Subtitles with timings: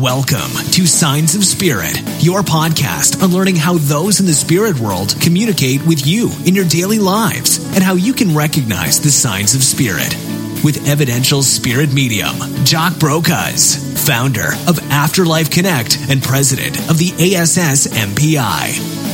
[0.00, 5.16] Welcome to Signs of Spirit, your podcast on learning how those in the spirit world
[5.20, 9.64] communicate with you in your daily lives and how you can recognize the signs of
[9.64, 10.14] spirit.
[10.62, 13.74] With evidential spirit medium, Jock Brocas,
[14.06, 19.07] founder of Afterlife Connect and president of the ASS MPI.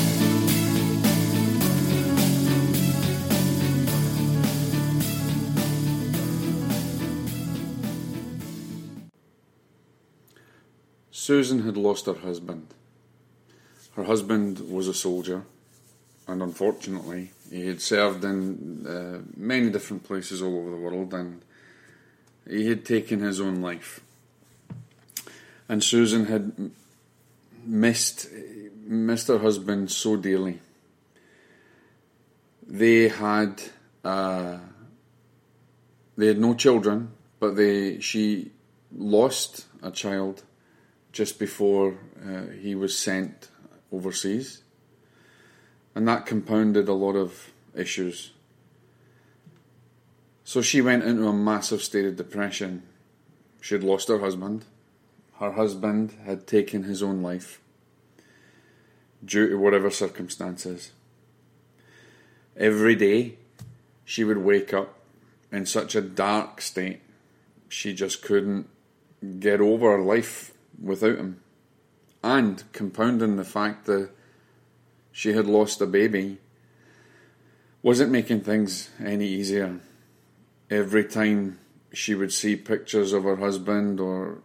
[11.25, 12.67] Susan had lost her husband.
[13.97, 15.45] Her husband was a soldier,
[16.29, 21.41] and unfortunately, he had served in uh, many different places all over the world, and
[22.47, 24.01] he had taken his own life.
[25.67, 26.71] And Susan had
[27.65, 28.29] missed
[28.87, 30.61] missed her husband so dearly.
[32.69, 33.63] They had
[34.05, 34.59] uh,
[36.19, 38.51] they had no children, but they she
[38.93, 40.43] lost a child
[41.15, 41.97] just before
[42.27, 43.49] uh, he was sent
[43.93, 44.63] overseas.
[45.95, 48.33] And that compounded a lot of issues.
[50.43, 52.83] So she went into a massive state of depression.
[53.61, 54.65] She had lost her husband.
[55.39, 57.61] Her husband had taken his own life
[59.25, 60.91] due to whatever circumstances.
[62.57, 63.37] Every day
[64.05, 64.99] she would wake up
[65.53, 67.03] in such a dark state,
[67.69, 68.69] she just couldn't
[69.39, 71.41] get over life without him.
[72.23, 74.11] And compounding the fact that
[75.13, 76.39] she had lost a baby
[77.83, 79.79] wasn't making things any easier.
[80.71, 81.59] Every time
[81.93, 84.39] she would see pictures of her husband or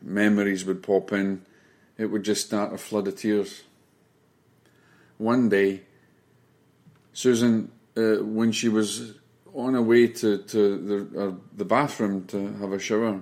[0.00, 1.42] memories would pop in,
[1.98, 3.64] it would just start a flood of tears.
[5.18, 5.82] One day,
[7.12, 9.14] Susan, uh, when she was
[9.54, 13.20] on her way to, to the, uh, the bathroom to have a shower,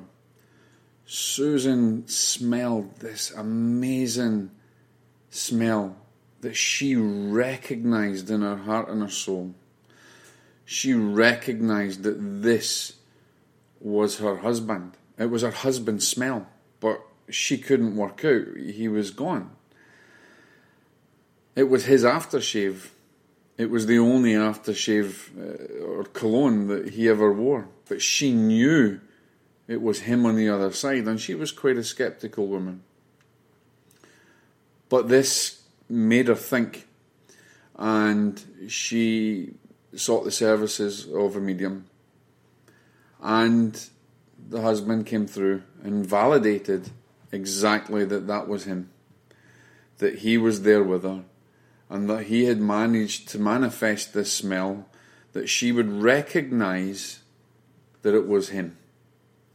[1.06, 4.50] Susan smelled this amazing
[5.30, 5.96] smell
[6.40, 9.54] that she recognized in her heart and her soul.
[10.64, 12.94] She recognized that this
[13.80, 14.92] was her husband.
[15.18, 16.46] It was her husband's smell,
[16.80, 18.56] but she couldn't work out.
[18.56, 19.50] He was gone.
[21.54, 22.88] It was his aftershave.
[23.56, 27.68] It was the only aftershave uh, or cologne that he ever wore.
[27.88, 29.00] But she knew
[29.66, 32.82] it was him on the other side, and she was quite a skeptical woman.
[34.88, 36.86] But this made her think,
[37.76, 39.54] and she
[39.94, 41.86] sought the services of a medium.
[43.22, 43.80] And
[44.48, 46.90] the husband came through and validated
[47.32, 48.90] exactly that that was him,
[49.98, 51.24] that he was there with her,
[51.88, 54.86] and that he had managed to manifest this smell,
[55.32, 57.20] that she would recognize
[58.02, 58.76] that it was him.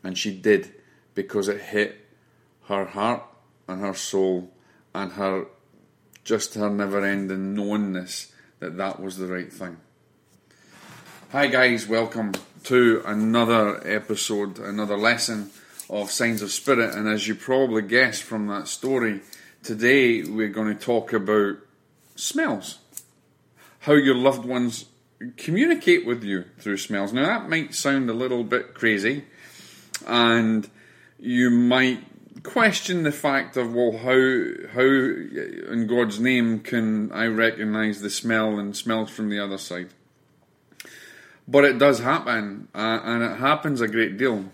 [0.04, 0.74] And she did
[1.14, 2.08] because it hit
[2.68, 3.24] her heart
[3.68, 4.52] and her soul
[4.94, 5.46] and her
[6.24, 9.78] just her never ending knowingness that that was the right thing.
[11.32, 12.34] Hi, guys, welcome
[12.64, 15.52] to another episode, another lesson
[15.90, 16.96] of Signs of Spirit.
[16.96, 19.22] And as you probably guessed from that story,
[19.64, 21.58] today we're going to talk about
[22.16, 22.80] smells.
[23.80, 24.86] How your loved ones
[25.38, 27.14] communicate with you through smells.
[27.14, 29.26] Now, that might sound a little bit crazy
[30.08, 30.70] and
[31.20, 32.04] you might
[32.44, 38.58] question the fact of well how how in God's name can I recognize the smell
[38.58, 39.90] and smells from the other side?
[41.48, 44.46] But it does happen uh, and it happens a great deal.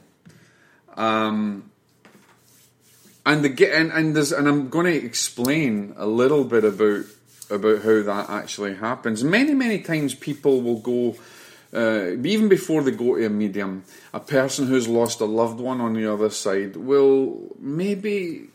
[0.95, 1.71] Um,
[3.25, 7.05] and the and and, there's, and I'm going to explain a little bit about
[7.49, 9.23] about how that actually happens.
[9.23, 11.15] Many many times people will go
[11.75, 15.81] uh, even before they go to a medium, a person who's lost a loved one
[15.81, 18.47] on the other side will maybe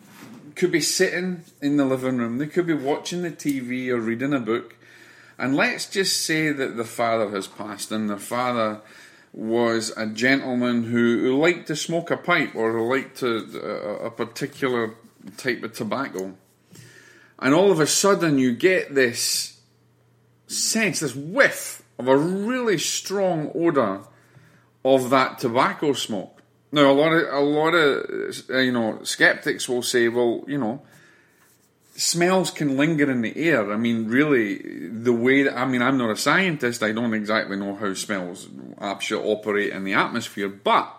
[0.56, 4.32] could be sitting in the living room, they could be watching the TV or reading
[4.32, 4.76] a book,
[5.38, 8.80] and let's just say that the father has passed, and the father
[9.32, 14.06] was a gentleman who, who liked to smoke a pipe or who liked to, uh,
[14.06, 14.94] a particular
[15.36, 16.34] type of tobacco.
[17.38, 19.60] And all of a sudden, you get this
[20.46, 24.08] sense, this whiff of a really strong odour
[24.84, 26.40] of that tobacco smoke.
[26.72, 30.56] Now, a lot of a lot of uh, you know skeptics will say, well, you
[30.56, 30.82] know,
[31.94, 33.70] smells can linger in the air.
[33.70, 36.82] I mean, really, the way that I mean, I'm not a scientist.
[36.82, 38.48] I don't exactly know how smells
[38.80, 40.96] actually operate in the atmosphere, but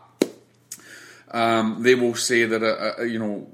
[1.32, 3.48] um, they will say that a, a, you know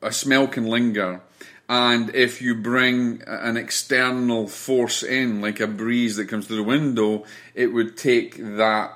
[0.00, 1.20] a smell can linger
[1.72, 6.62] and if you bring an external force in, like a breeze that comes through the
[6.62, 7.24] window,
[7.54, 8.92] it would take that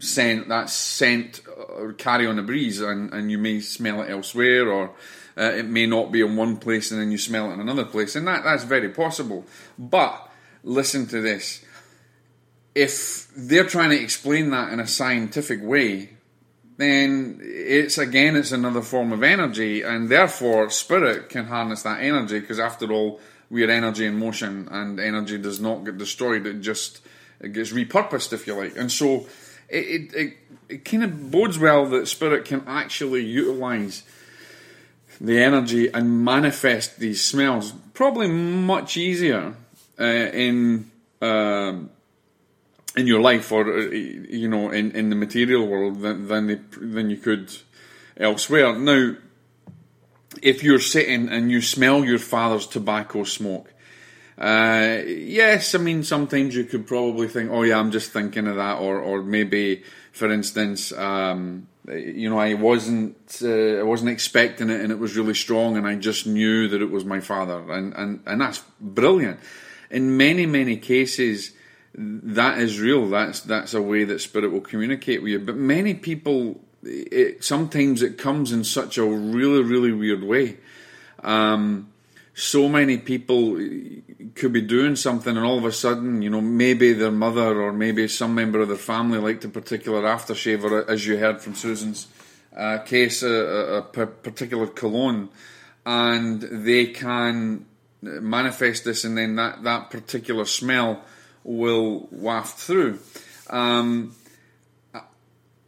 [0.00, 4.68] scent, that scent uh, carry on a breeze, and, and you may smell it elsewhere,
[4.68, 4.90] or
[5.38, 7.84] uh, it may not be in one place and then you smell it in another
[7.84, 9.46] place, and that, that's very possible.
[9.78, 10.28] But
[10.64, 11.64] listen to this
[12.74, 16.11] if they're trying to explain that in a scientific way,
[16.82, 22.40] then it's again it's another form of energy, and therefore spirit can harness that energy
[22.40, 23.20] because after all,
[23.50, 27.00] we are energy in motion, and energy does not get destroyed; it just
[27.40, 28.76] it gets repurposed, if you like.
[28.76, 29.26] And so,
[29.68, 30.36] it it, it,
[30.68, 34.02] it kind of bodes well that spirit can actually utilize
[35.20, 39.54] the energy and manifest these smells probably much easier
[39.98, 40.90] uh, in.
[41.20, 41.74] Uh,
[42.96, 46.60] in your life or uh, you know in, in the material world than than, they,
[46.78, 47.54] than you could
[48.16, 48.76] elsewhere.
[48.78, 49.16] Now,
[50.42, 53.72] if you're sitting and you smell your father's tobacco smoke,
[54.38, 58.56] uh, yes, I mean sometimes you could probably think, oh yeah, I'm just thinking of
[58.56, 64.70] that, or or maybe, for instance, um, you know, I wasn't uh, I wasn't expecting
[64.70, 67.72] it, and it was really strong, and I just knew that it was my father,
[67.72, 69.40] and and and that's brilliant.
[69.90, 71.52] In many many cases
[71.94, 73.08] that is real.
[73.08, 75.38] That's that's a way that spirit will communicate with you.
[75.38, 80.56] But many people, it, sometimes it comes in such a really really weird way.
[81.22, 81.92] Um,
[82.34, 83.56] so many people
[84.34, 87.74] could be doing something, and all of a sudden, you know, maybe their mother or
[87.74, 91.54] maybe some member of their family liked a particular aftershave, or as you heard from
[91.54, 92.08] Susan's
[92.56, 95.28] uh, case, a, a particular cologne,
[95.84, 97.66] and they can
[98.00, 101.04] manifest this, and then that that particular smell
[101.44, 102.98] will waft through.
[103.50, 104.14] Um,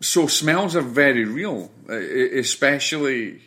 [0.01, 3.41] so smells are very real, especially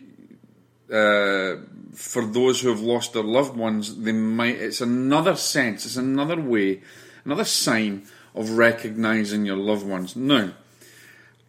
[0.92, 1.58] uh,
[1.94, 3.96] for those who have lost their loved ones.
[3.98, 4.56] They might.
[4.56, 5.86] It's another sense.
[5.86, 6.82] It's another way,
[7.26, 10.16] another sign of recognizing your loved ones.
[10.16, 10.54] Now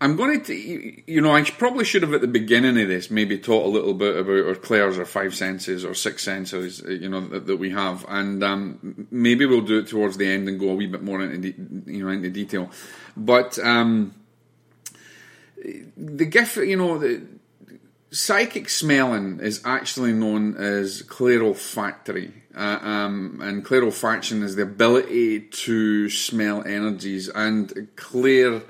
[0.00, 3.36] I'm going to, you know, I probably should have at the beginning of this maybe
[3.36, 7.08] taught a little bit about our clairs or five senses or six senses, uh, you
[7.08, 10.60] know, that, that we have, and um, maybe we'll do it towards the end and
[10.60, 11.52] go a wee bit more into,
[11.86, 12.70] you know, into detail.
[13.16, 14.14] But um,
[15.96, 17.26] the gift, you know, the
[18.12, 26.08] psychic smelling is actually known as clairolfactory, uh, um, and clairolfaction is the ability to
[26.08, 28.62] smell energies and clear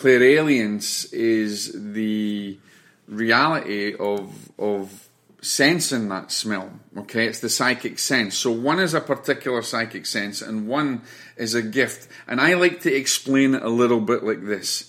[0.00, 2.58] clairalience is the
[3.06, 5.08] reality of of
[5.42, 6.70] sensing that smell.
[6.96, 8.34] Okay, it's the psychic sense.
[8.34, 11.02] So one is a particular psychic sense, and one
[11.36, 12.08] is a gift.
[12.26, 14.86] And I like to explain it a little bit like this.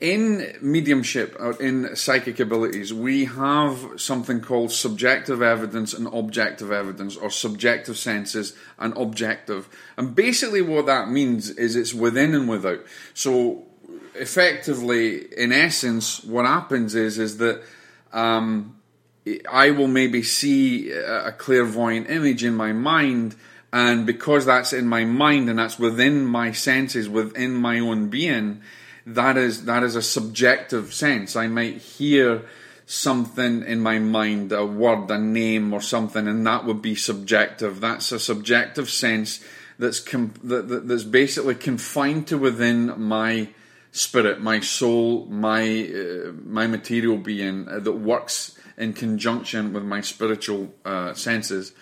[0.00, 7.16] In mediumship or in psychic abilities, we have something called subjective evidence and objective evidence,
[7.16, 9.68] or subjective senses and objective.
[9.96, 12.84] And basically, what that means is it's within and without.
[13.14, 13.66] So
[14.14, 17.62] effectively, in essence, what happens is is that
[18.12, 18.76] um,
[19.50, 23.36] I will maybe see a clairvoyant image in my mind,
[23.72, 28.62] and because that's in my mind and that's within my senses, within my own being,
[29.06, 31.36] that is that is a subjective sense.
[31.36, 32.42] I might hear
[32.84, 37.80] something in my mind, a word, a name, or something, and that would be subjective.
[37.80, 39.42] That's a subjective sense
[39.78, 43.48] that's com- that, that, that's basically confined to within my
[43.92, 50.00] spirit, my soul, my uh, my material being uh, that works in conjunction with my
[50.00, 51.72] spiritual uh, senses.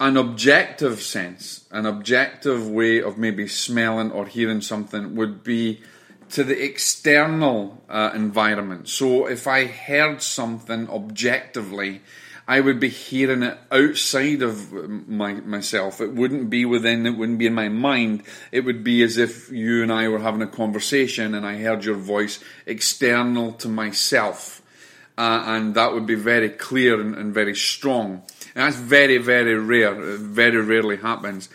[0.00, 5.80] An objective sense, an objective way of maybe smelling or hearing something would be
[6.30, 8.88] to the external uh, environment.
[8.88, 12.02] So if I heard something objectively,
[12.46, 14.70] I would be hearing it outside of
[15.08, 16.00] my, myself.
[16.00, 18.22] It wouldn't be within, it wouldn't be in my mind.
[18.52, 21.84] It would be as if you and I were having a conversation and I heard
[21.84, 24.60] your voice external to myself.
[25.16, 28.22] Uh, and that would be very clear and, and very strong.
[28.54, 29.98] And that's very, very rare.
[30.14, 31.48] It very rarely happens.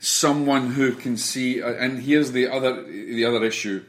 [0.00, 3.84] Someone who can see, uh, and here's the other, the other issue.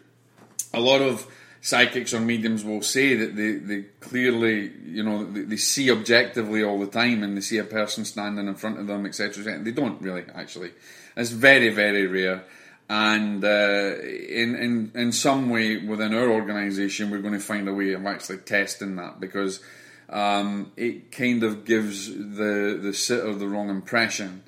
[0.72, 1.26] A lot of
[1.64, 6.62] psychics or mediums will say that they, they clearly, you know, they, they, see objectively
[6.62, 9.60] all the time and they see a person standing in front of them, etc.
[9.60, 10.72] They don't really, actually.
[11.16, 12.44] It's very, very rare.
[12.90, 17.74] And uh, in, in, in some way within our organisation, we're going to find a
[17.74, 19.62] way of actually testing that because
[20.10, 24.44] um, it kind of gives the, the sitter the wrong impression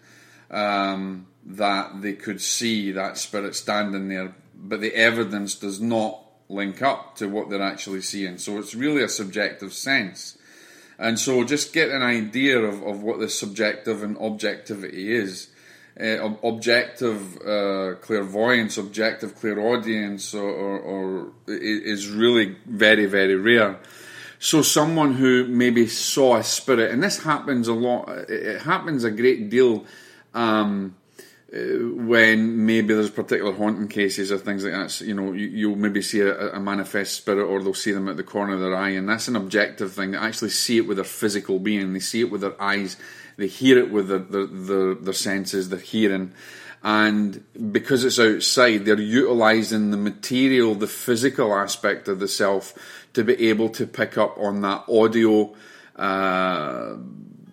[0.52, 6.82] um, that they could see that spirit standing there, but the evidence does not link
[6.82, 8.38] up to what they're actually seeing.
[8.38, 10.38] So it's really a subjective sense.
[10.98, 15.50] And so just get an idea of, of what the subjective and objectivity is.
[16.00, 23.80] uh, objective uh, clairvoyance, objective clairaudience, or, or, or is really very, very rare.
[24.38, 29.12] So, someone who maybe saw a spirit, and this happens a lot, it happens a
[29.12, 29.86] great deal.
[30.34, 30.96] Um,
[31.56, 36.02] when maybe there's particular haunting cases or things like that, you know, you, will maybe
[36.02, 38.90] see a, a, manifest spirit or they'll see them at the corner of their eye,
[38.90, 40.12] and that's an objective thing.
[40.12, 42.98] They actually see it with their physical being, they see it with their eyes,
[43.38, 46.34] they hear it with their, their, their, their senses, their hearing.
[46.84, 52.74] And because it's outside, they're utilizing the material, the physical aspect of the self
[53.14, 55.56] to be able to pick up on that audio.
[55.96, 56.98] Uh,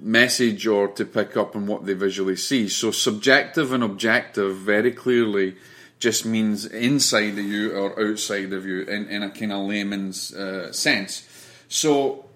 [0.03, 2.69] message or to pick up on what they visually see.
[2.69, 5.57] So subjective and objective very clearly
[5.99, 10.35] just means inside of you or outside of you in, in a kind of layman's
[10.35, 11.29] uh, sense.
[11.69, 12.27] So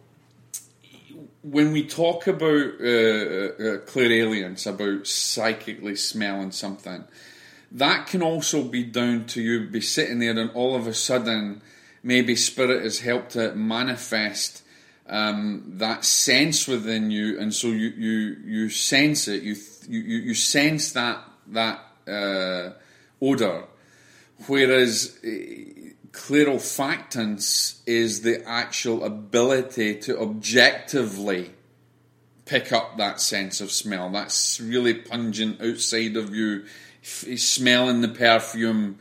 [1.43, 7.05] when we talk about uh, uh, clairalience, about psychically smelling something,
[7.73, 11.61] that can also be down to you be sitting there and all of a sudden
[12.03, 14.63] maybe spirit has helped it manifest
[15.09, 19.43] um, that sense within you, and so you you you sense it.
[19.43, 19.57] You
[19.89, 22.73] you you sense that that uh,
[23.21, 23.65] odor,
[24.47, 25.19] whereas.
[25.25, 25.83] Uh,
[26.17, 31.51] clairolfactance is the actual ability to objectively
[32.47, 34.09] pick up that sense of smell.
[34.11, 36.65] That's really pungent outside of you,
[37.03, 38.99] f- smelling the perfume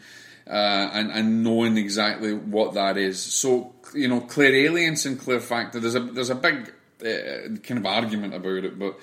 [0.48, 3.22] uh, and, and knowing exactly what that is.
[3.22, 5.82] So you know, clairalience and clairfactor.
[5.82, 6.72] There's a there's a big
[7.02, 9.00] uh, kind of argument about it, but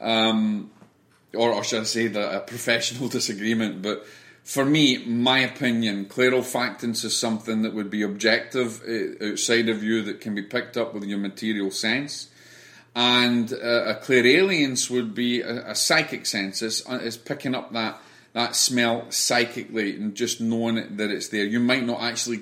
[0.00, 0.70] um,
[1.34, 3.82] or, or should I say that a professional disagreement.
[3.82, 4.06] But
[4.44, 9.82] for me, my opinion, clear clairolfactance is something that would be objective uh, outside of
[9.82, 12.28] you that can be picked up with your material sense.
[12.96, 16.62] And uh, a clairalience would be a, a psychic sense.
[16.62, 17.98] It's, it's picking up that
[18.34, 21.44] that smell psychically and just knowing that it's there.
[21.44, 22.40] You might not actually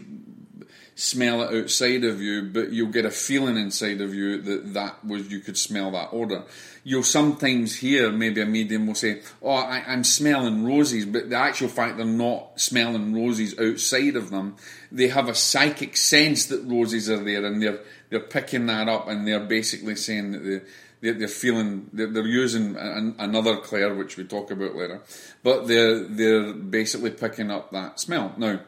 [0.95, 5.05] smell it outside of you, but you'll get a feeling inside of you that that
[5.05, 6.45] was you could smell that odor.
[6.85, 11.37] You'll sometimes hear maybe a medium will say, "Oh, I, am smelling roses," but the
[11.37, 14.57] actual fact they're not smelling roses outside of them.
[14.91, 17.81] They have a psychic sense that roses are there, and they're
[18.11, 20.61] they're picking that up, and they're basically saying that they.
[21.03, 22.77] They're, feeling they're, using
[23.19, 25.01] another clair, which we talk about later,
[25.43, 28.33] but they're they're basically picking up that smell.
[28.37, 28.61] Now,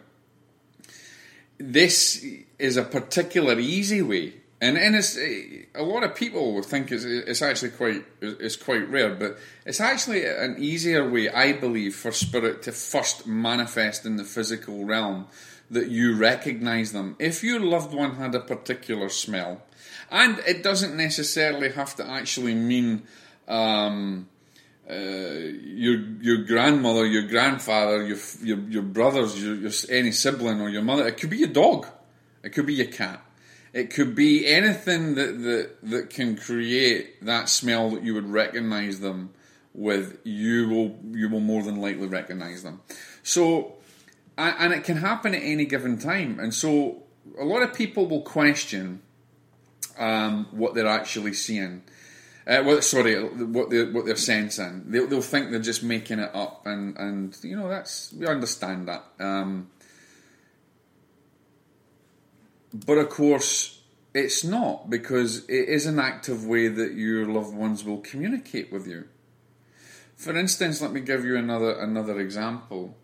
[1.58, 2.26] this
[2.58, 7.40] is a particular easy way, and and it's a lot of people think it's, it's
[7.40, 12.62] actually quite it's quite rare, but it's actually an easier way, I believe, for spirit
[12.62, 15.28] to first manifest in the physical realm
[15.70, 17.16] that you recognise them.
[17.18, 19.62] If your loved one had a particular smell,
[20.10, 23.02] and it doesn't necessarily have to actually mean.
[23.48, 24.28] Um,
[24.88, 30.68] uh, your your grandmother, your grandfather, your your, your brothers, your, your, any sibling or
[30.68, 31.06] your mother.
[31.06, 31.86] It could be your dog.
[32.42, 33.24] It could be your cat.
[33.72, 39.00] It could be anything that that, that can create that smell that you would recognise
[39.00, 39.30] them
[39.72, 40.18] with.
[40.22, 42.82] You will you will more than likely recognise them.
[43.22, 43.76] So,
[44.36, 46.40] and it can happen at any given time.
[46.40, 47.02] And so,
[47.38, 49.02] a lot of people will question
[49.98, 51.82] um, what they're actually seeing
[52.46, 54.84] uh, well, sorry, what they're what they're sensing.
[54.86, 58.88] They'll, they'll think they're just making it up, and and you know that's we understand
[58.88, 59.02] that.
[59.18, 59.70] Um,
[62.74, 63.80] but of course,
[64.12, 68.86] it's not because it is an active way that your loved ones will communicate with
[68.86, 69.08] you.
[70.16, 72.94] For instance, let me give you another another example.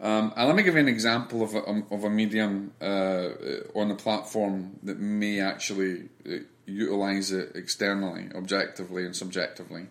[0.00, 3.30] Um, and let me give you an example of a, of a medium uh,
[3.74, 6.36] on the platform that may actually uh,
[6.66, 9.86] utilize it externally, objectively, and subjectively,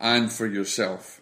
[0.00, 1.20] and for yourself.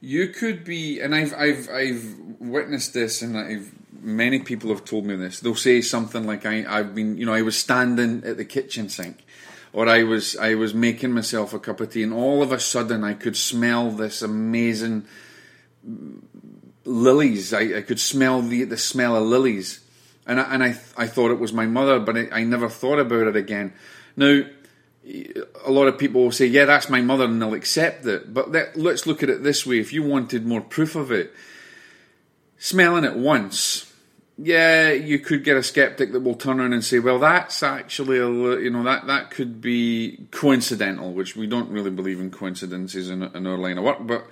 [0.00, 5.04] You could be, and I've I've I've witnessed this, and I've many people have told
[5.04, 5.40] me this.
[5.40, 8.88] They'll say something like, "I I've been, you know, I was standing at the kitchen
[8.88, 9.24] sink."
[9.72, 12.60] Or I was I was making myself a cup of tea, and all of a
[12.60, 15.06] sudden I could smell this amazing
[16.88, 17.52] lilies.
[17.52, 19.80] I, I could smell the the smell of lilies,
[20.26, 22.98] and I, and I I thought it was my mother, but I, I never thought
[22.98, 23.72] about it again.
[24.16, 24.42] Now,
[25.64, 28.32] a lot of people will say, "Yeah, that's my mother," and they'll accept it.
[28.32, 31.32] But let, let's look at it this way: if you wanted more proof of it,
[32.58, 33.84] smelling it once.
[34.40, 38.18] Yeah, you could get a skeptic that will turn around and say, "Well, that's actually
[38.18, 38.28] a,
[38.60, 43.24] you know that that could be coincidental," which we don't really believe in coincidences in,
[43.24, 44.28] in our line of work, but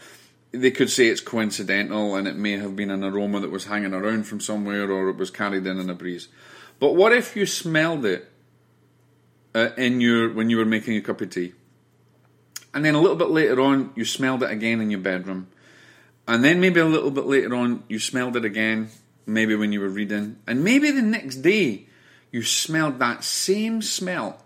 [0.61, 3.95] they could say it's coincidental and it may have been an aroma that was hanging
[3.95, 6.29] around from somewhere or it was carried in in a breeze.
[6.79, 8.31] But what if you smelled it
[9.55, 11.53] uh, in your when you were making a cup of tea,
[12.75, 15.49] and then a little bit later on you smelled it again in your bedroom,
[16.29, 18.91] and then maybe a little bit later on, you smelled it again,
[19.27, 21.87] maybe when you were reading, and maybe the next day,
[22.33, 24.43] you smelled that same smell.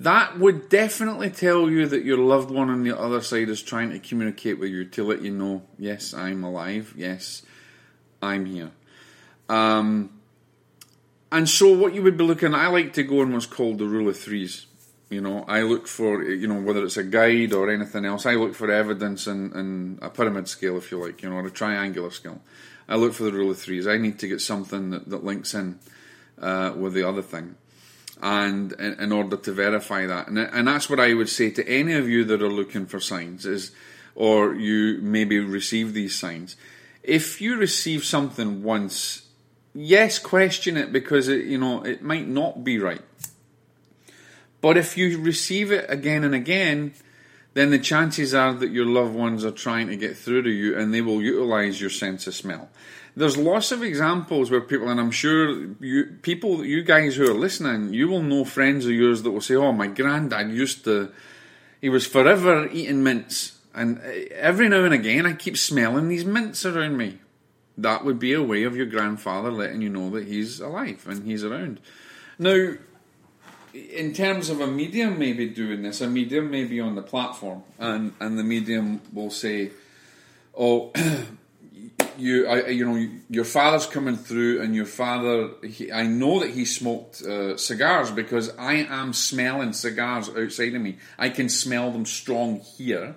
[0.00, 3.90] That would definitely tell you that your loved one on the other side is trying
[3.90, 7.42] to communicate with you to let you know, yes, I'm alive, yes,
[8.22, 8.70] I'm here.
[9.50, 10.10] Um,
[11.30, 13.84] and so, what you would be looking, I like to go on what's called the
[13.84, 14.66] rule of threes.
[15.10, 18.36] You know, I look for, you know, whether it's a guide or anything else, I
[18.36, 21.50] look for evidence and, in a pyramid scale, if you like, you know, or a
[21.50, 22.40] triangular scale.
[22.88, 23.86] I look for the rule of threes.
[23.86, 25.78] I need to get something that, that links in
[26.40, 27.56] uh, with the other thing,
[28.22, 31.94] and in, order to verify that, and, and that's what I would say to any
[31.94, 33.72] of you that are looking for signs is,
[34.14, 36.56] or you maybe receive these signs.
[37.02, 39.22] If you receive something once,
[39.74, 43.02] yes, question it because it, you know it might not be right
[44.60, 46.92] but if you receive it again and again,
[47.54, 50.78] then the chances are that your loved ones are trying to get through to you
[50.78, 52.68] and they will utilize your sense of smell.
[53.16, 57.34] There's lots of examples where people, and I'm sure you people, you guys who are
[57.34, 61.10] listening, you will know friends of yours that will say, "Oh, my granddad used to,
[61.80, 66.24] he was forever eating mints, and eh, every now and again I keep smelling these
[66.24, 67.18] mints around me."
[67.76, 71.26] That would be a way of your grandfather letting you know that he's alive and
[71.26, 71.80] he's around.
[72.38, 72.74] Now,
[73.72, 77.62] in terms of a medium maybe doing this, a medium may be on the platform,
[77.78, 79.70] and and the medium will say,
[80.56, 80.92] "Oh,
[82.18, 86.50] you, I, you know, your father's coming through, and your father, he, I know that
[86.50, 90.98] he smoked uh, cigars because I am smelling cigars outside of me.
[91.18, 93.16] I can smell them strong here."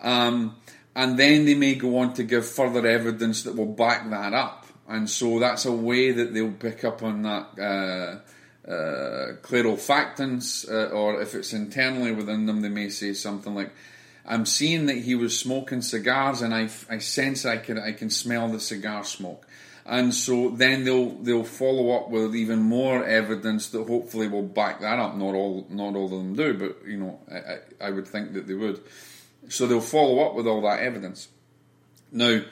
[0.00, 0.56] Um,
[0.94, 4.66] and then they may go on to give further evidence that will back that up,
[4.88, 7.58] and so that's a way that they'll pick up on that.
[7.58, 8.18] Uh,
[8.68, 13.70] uh, factants, uh, or if it's internally within them, they may say something like,
[14.26, 18.10] "I'm seeing that he was smoking cigars, and I, I sense I can I can
[18.10, 19.46] smell the cigar smoke."
[19.88, 24.80] And so then they'll they'll follow up with even more evidence that hopefully will back
[24.80, 25.16] that up.
[25.16, 28.46] Not all not all of them do, but you know I, I would think that
[28.46, 28.82] they would.
[29.48, 31.28] So they'll follow up with all that evidence.
[32.12, 32.42] Now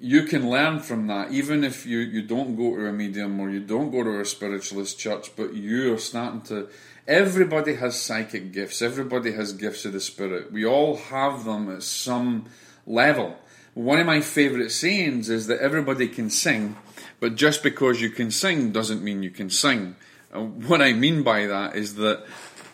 [0.00, 3.50] you can learn from that, even if you, you don't go to a medium or
[3.50, 6.68] you don't go to a spiritualist church, but you are starting to.
[7.06, 10.52] Everybody has psychic gifts, everybody has gifts of the spirit.
[10.52, 12.46] We all have them at some
[12.86, 13.36] level.
[13.74, 16.76] One of my favourite sayings is that everybody can sing,
[17.20, 19.96] but just because you can sing doesn't mean you can sing.
[20.32, 22.24] And what I mean by that is that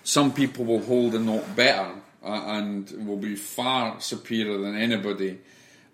[0.05, 1.91] some people will hold a note better
[2.23, 5.41] uh, and will be far superior than anybody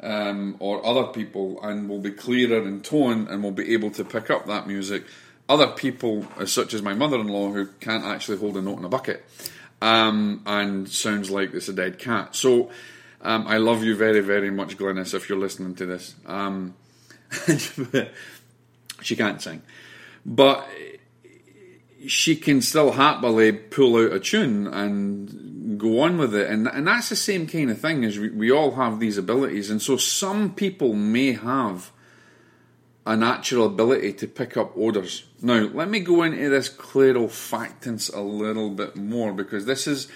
[0.02, 4.04] um, or other people and will be clearer in tone and will be able to
[4.04, 5.04] pick up that music.
[5.48, 8.84] Other people, such as my mother in law, who can't actually hold a note in
[8.84, 9.24] a bucket
[9.82, 12.36] um, and sounds like it's a dead cat.
[12.36, 12.70] So
[13.20, 16.14] um, I love you very, very much, Glynis, if you're listening to this.
[16.24, 16.74] Um,
[19.02, 19.62] she can't sing.
[20.24, 20.68] But
[22.06, 26.50] she can still happily pull out a tune and go on with it.
[26.50, 29.70] And, and that's the same kind of thing as we, we all have these abilities.
[29.70, 31.92] And so some people may have
[33.04, 35.24] a natural ability to pick up odours.
[35.40, 40.08] Now, let me go into this factance a little bit more because this is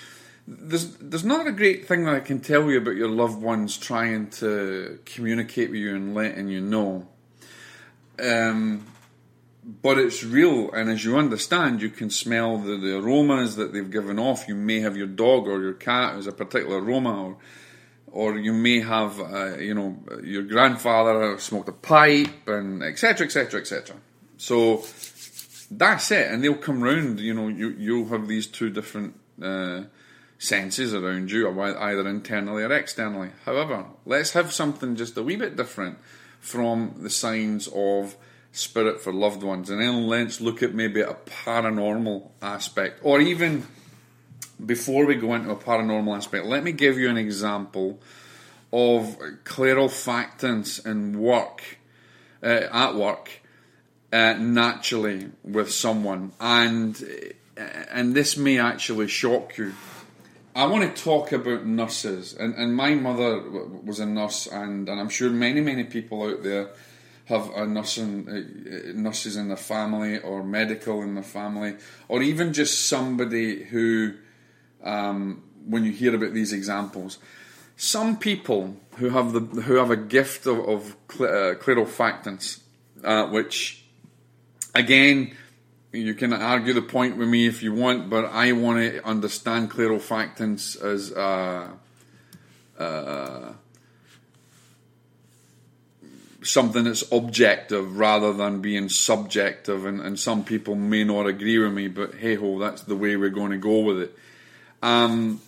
[0.46, 3.77] there's there's not a great thing that I can tell you about your loved ones
[3.77, 7.09] trying to communicate with you and letting you know.
[8.22, 8.87] Um,
[9.67, 13.91] but it's real, and as you understand, you can smell the, the aromas that they've
[13.91, 14.47] given off.
[14.47, 17.37] You may have your dog or your cat has a particular aroma, or
[18.07, 23.27] or you may have, uh, you know, your grandfather smoked a pipe, and etc.
[23.27, 23.61] etc.
[23.61, 23.97] etc.
[24.37, 24.85] So
[25.69, 27.19] that's it, and they'll come round.
[27.19, 29.83] You know, you you'll have these two different uh,
[30.39, 33.31] senses around you, either internally or externally.
[33.45, 35.99] However, let's have something just a wee bit different
[36.39, 38.17] from the signs of
[38.57, 39.69] spirit for loved ones.
[39.69, 41.14] And then let's look at maybe a
[41.45, 43.66] paranormal aspect, or even
[44.64, 48.01] before we go into a paranormal aspect, let me give you an example
[48.73, 49.19] of
[49.88, 51.79] factance in work,
[52.42, 53.42] uh, at work,
[54.12, 59.75] uh, naturally with someone, and uh, and this may actually shock you.
[60.55, 63.42] I want to talk about nurses, and, and my mother
[63.85, 66.71] was a nurse, and, and I'm sure many many people out there
[67.27, 71.77] have a nursing uh, nurses in their family or medical in their family,
[72.09, 74.15] or even just somebody who,
[74.83, 77.19] um, when you hear about these examples,
[77.77, 82.61] some people who have the who have a gift of, of uh, clairofactance,
[83.05, 83.85] uh, which
[84.75, 85.37] again
[85.93, 89.71] you can argue the point with me if you want, but I want to understand
[89.71, 91.73] clairofactance as a,
[92.79, 93.53] uh,
[96.47, 99.85] something that's objective rather than being subjective.
[99.85, 103.17] And, and some people may not agree with me, but hey ho, that's the way
[103.17, 104.19] we're going to go with it.
[104.83, 105.41] Um,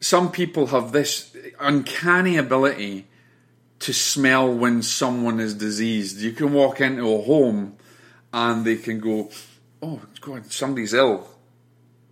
[0.00, 3.06] some people have this uncanny ability
[3.80, 6.18] to smell when someone is diseased.
[6.18, 7.76] You can walk into a home
[8.32, 9.30] and they can go,
[9.82, 11.28] "Oh God, somebody's ill,"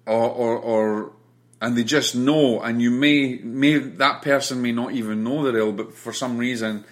[0.07, 1.13] or, or, or
[1.61, 2.61] and they just know.
[2.61, 6.39] And you may, may that person may not even know they're ill, but for some
[6.39, 6.85] reason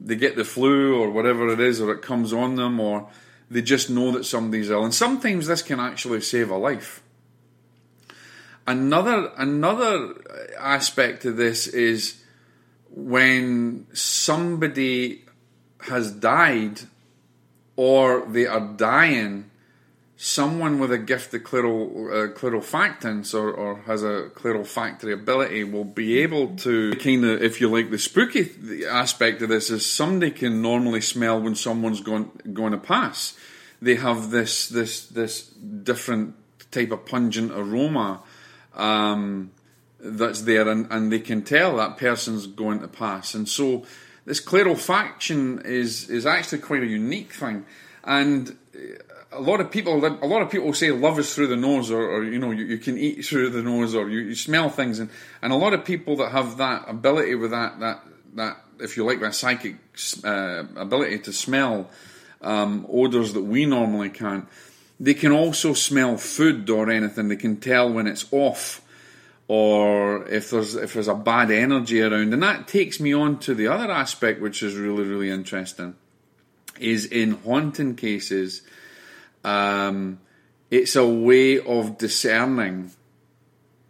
[0.00, 3.08] they get the flu or whatever it is, or it comes on them, or
[3.50, 4.84] they just know that somebody's ill.
[4.84, 7.02] And sometimes this can actually save a life.
[8.66, 10.14] Another another
[10.58, 12.22] aspect of this is
[12.90, 15.24] when somebody
[15.80, 16.80] has died
[17.76, 19.50] or they are dying,
[20.20, 25.84] someone with a gift of clairo, uh, clairofactance or, or has a clairofactory ability will
[25.84, 30.32] be able to kind of, if you like, the spooky aspect of this is somebody
[30.32, 33.38] can normally smell when someone's going going to pass.
[33.80, 36.34] They have this this this different
[36.72, 38.20] type of pungent aroma
[38.74, 39.52] um,
[40.00, 43.34] that's there, and, and they can tell that person's going to pass.
[43.34, 43.86] And so,
[44.24, 47.66] this clairofaction is is actually quite a unique thing,
[48.02, 48.56] and
[49.32, 52.00] a lot of people a lot of people say love is through the nose, or,
[52.00, 54.98] or you know you, you, can eat through the nose, or you, you, smell things,
[54.98, 55.10] and
[55.42, 58.02] and a lot of people that have that ability with that that
[58.34, 59.76] that if you like that psychic
[60.24, 61.90] uh, ability to smell
[62.40, 64.48] um, odors that we normally can't
[65.00, 67.28] they can also smell food or anything.
[67.28, 68.82] They can tell when it's off
[69.46, 72.32] or if there's if there's a bad energy around.
[72.34, 75.94] And that takes me on to the other aspect which is really, really interesting.
[76.78, 78.62] Is in haunting cases,
[79.48, 80.20] um,
[80.70, 82.90] it's a way of discerning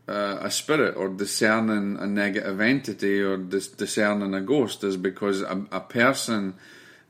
[0.09, 5.43] uh, a spirit or discerning a negative entity or dis- discerning a ghost is because
[5.43, 6.55] a, a person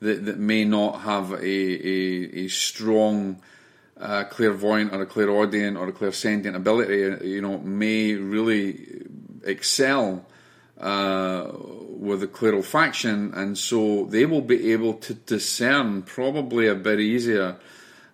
[0.01, 3.41] that, that may not have a, a, a strong
[3.97, 9.05] a clairvoyant or a clairaudient or a clairsentient ability, you know, may really
[9.45, 10.25] excel
[10.81, 11.51] uh,
[11.89, 17.57] with the clairofaction, and so they will be able to discern probably a bit easier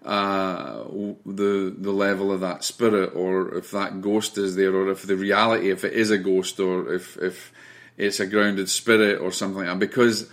[0.04, 0.84] uh,
[1.24, 5.16] the the level of that spirit, or if that ghost is there, or if the
[5.16, 7.52] reality, if it is a ghost, or if if
[7.96, 10.30] it's a grounded spirit or something like that, because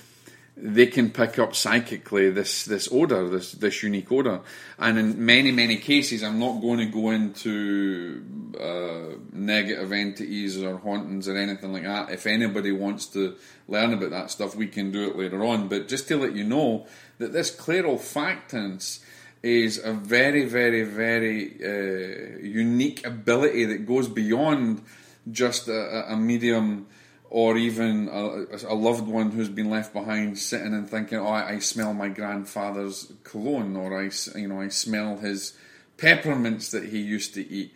[0.57, 4.41] they can pick up psychically this this odor, this this unique odor.
[4.77, 8.25] And in many many cases, I'm not going to go into
[8.59, 12.11] uh, negative entities or hauntings or anything like that.
[12.11, 13.37] If anybody wants to
[13.69, 15.69] learn about that stuff, we can do it later on.
[15.69, 16.87] But just to let you know
[17.19, 18.99] that this clairofactance
[19.43, 24.81] is a very very very uh, unique ability that goes beyond
[25.31, 26.87] just a, a medium
[27.31, 31.51] or even a, a, loved one who's been left behind sitting and thinking, "Oh, I,
[31.51, 35.53] I, smell my grandfather's cologne," or I, you know, I smell his
[35.97, 37.73] peppermints that he used to eat.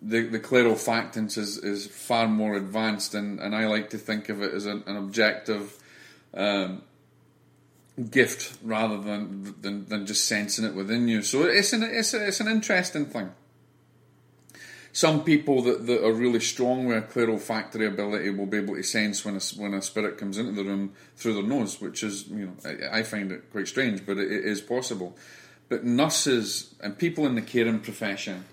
[0.00, 4.40] The the clairofactance is, is far more advanced, and, and I like to think of
[4.40, 5.76] it as an, an objective
[6.32, 6.82] um,
[8.10, 11.22] gift rather than, than than just sensing it within you.
[11.22, 13.32] So it's an it's a, it's an interesting thing
[14.92, 18.82] some people that, that are really strong with a clairofactory ability will be able to
[18.82, 22.28] sense when a, when a spirit comes into the room through their nose, which is,
[22.28, 25.16] you know, I, I find it quite strange, but it, it is possible.
[25.70, 28.44] But nurses and people in the caring profession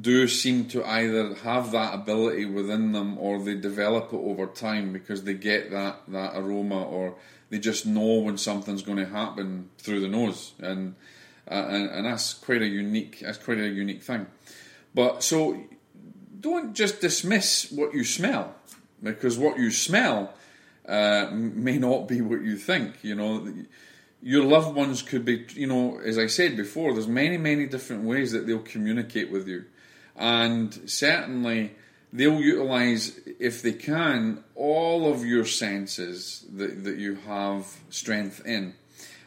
[0.00, 4.92] do seem to either have that ability within them or they develop it over time
[4.92, 7.16] because they get that, that aroma or
[7.50, 10.52] they just know when something's going to happen through the nose.
[10.58, 10.94] And,
[11.50, 14.26] uh, and, and that's quite a unique, that's quite a unique thing.
[14.94, 15.60] But so
[16.40, 18.54] don't just dismiss what you smell
[19.02, 20.32] because what you smell
[20.86, 23.02] uh, may not be what you think.
[23.02, 23.54] You know,
[24.22, 25.46] your loved ones could be.
[25.54, 29.48] You know, as I said before, there's many, many different ways that they'll communicate with
[29.48, 29.64] you,
[30.16, 31.72] and certainly
[32.12, 38.74] they'll utilize, if they can, all of your senses that, that you have strength in.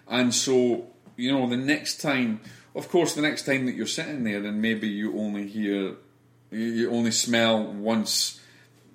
[0.08, 2.40] And so, you know, the next time
[2.78, 5.96] of course, the next time that you're sitting there and maybe you only hear,
[6.52, 8.40] you only smell once,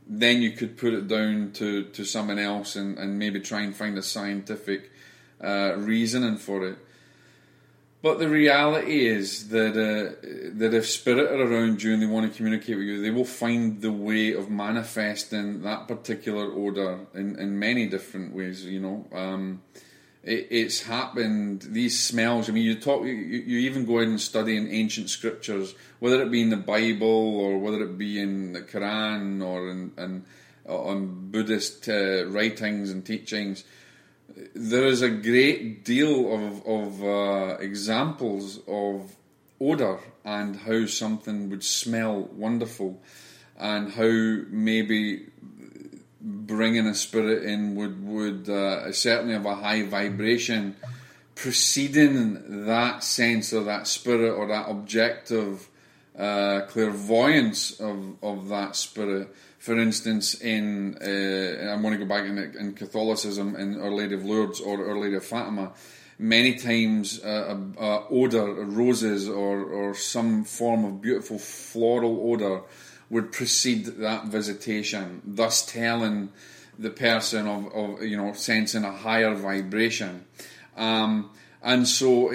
[0.07, 3.75] then you could put it down to, to someone else and, and maybe try and
[3.75, 4.93] find a scientific
[5.43, 6.79] uh, reasoning for it.
[8.03, 12.31] But the reality is that uh, that if spirit are around you and they want
[12.31, 17.39] to communicate with you, they will find the way of manifesting that particular order in,
[17.39, 18.65] in many different ways.
[18.65, 19.63] You know, um,
[20.25, 21.63] it, it's happened.
[21.63, 22.49] These smells.
[22.49, 23.05] I mean, you talk.
[23.05, 26.57] You, you even go in and study in ancient scriptures, whether it be in the
[26.57, 30.25] Bible or whether it be in the Quran or in, in
[30.67, 33.63] on Buddhist uh, writings and teachings.
[34.55, 39.15] There is a great deal of, of uh, examples of
[39.61, 43.01] odour and how something would smell wonderful
[43.59, 44.11] and how
[44.51, 45.27] maybe
[46.21, 50.77] bringing a spirit in would would uh, certainly have a high vibration
[51.35, 55.69] preceding that sense of that spirit or that objective
[56.17, 59.35] uh, clairvoyance of, of that spirit.
[59.63, 64.17] For instance, in uh, I'm going to go back in, in Catholicism in Our Lady
[64.17, 65.71] of Lourdes or Our Lady of Fatima.
[66.19, 72.63] Many times, uh, a, a odor, roses, or, or some form of beautiful floral odor
[73.09, 76.31] would precede that visitation, thus telling
[76.77, 80.25] the person of, of you know sensing a higher vibration.
[80.77, 81.31] Um,
[81.63, 82.33] and so,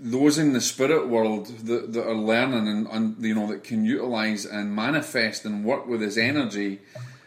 [0.00, 3.84] those in the spirit world that, that are learning and, and, you know that can
[3.84, 6.80] utilize and manifest and work with this energy,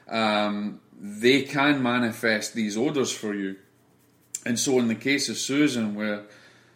[0.10, 3.56] um, they can manifest these odors for you.
[4.46, 6.24] And so, in the case of Susan, where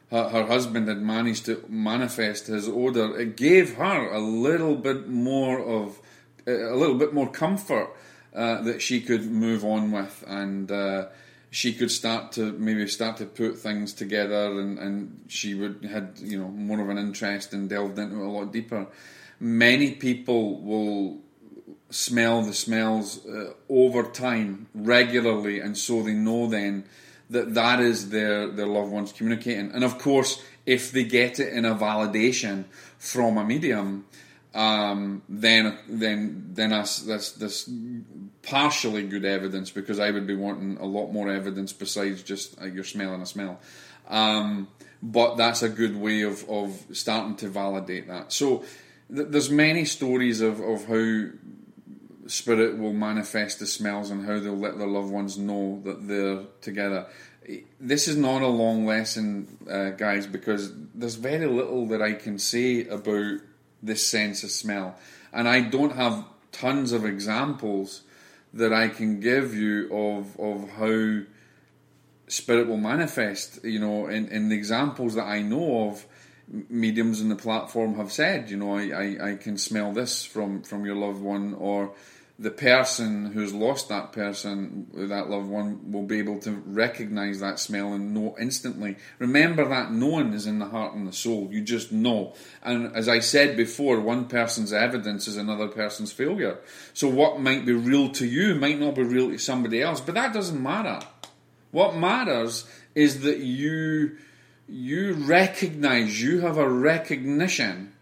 [0.09, 5.07] her, her husband had managed to manifest his odor, it gave her a little bit
[5.07, 5.99] more of
[6.45, 7.89] a little bit more comfort
[8.35, 11.07] uh, that she could move on with, and uh,
[11.51, 16.17] she could start to maybe start to put things together, and, and she would had
[16.17, 18.87] you know more of an interest and delved into it a lot deeper.
[19.39, 21.19] Many people will
[21.89, 26.85] smell the smells uh, over time regularly, and so they know then
[27.29, 29.71] that that is their, their loved ones communicating.
[29.71, 32.65] And of course, if they get it in a validation
[32.97, 34.05] from a medium,
[34.53, 37.69] um, then then then that's, that's that's
[38.43, 42.65] partially good evidence because I would be wanting a lot more evidence besides just uh,
[42.65, 43.59] you're smelling a smell.
[44.07, 44.67] Um,
[45.01, 48.31] but that's a good way of, of starting to validate that.
[48.31, 48.63] So
[49.13, 51.29] th- there's many stories of, of how
[52.27, 56.43] spirit will manifest the smells and how they'll let their loved ones know that they're
[56.61, 57.07] together.
[57.79, 62.37] This is not a long lesson, uh, guys, because there's very little that I can
[62.37, 63.39] say about
[63.81, 64.95] this sense of smell.
[65.33, 68.03] And I don't have tons of examples
[68.53, 71.21] that I can give you of, of how
[72.27, 73.63] spirit will manifest.
[73.63, 76.05] You know, in, in the examples that I know of,
[76.69, 80.63] mediums in the platform have said, you know, I, I, I can smell this from,
[80.63, 81.93] from your loved one, or
[82.41, 87.59] the person who's lost that person, that loved one, will be able to recognize that
[87.59, 88.97] smell and know instantly.
[89.19, 91.49] Remember that knowing is in the heart and the soul.
[91.51, 92.33] You just know.
[92.63, 96.57] And as I said before, one person's evidence is another person's failure.
[96.95, 100.15] So what might be real to you might not be real to somebody else, but
[100.15, 101.05] that doesn't matter.
[101.69, 104.17] What matters is that you
[104.67, 107.93] you recognize, you have a recognition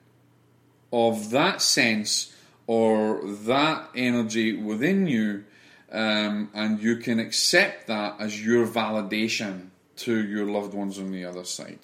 [0.94, 2.34] of that sense
[2.70, 5.44] or that energy within you,
[5.92, 11.26] um, and you can accept that as your validation to your loved ones on the
[11.26, 11.80] other side.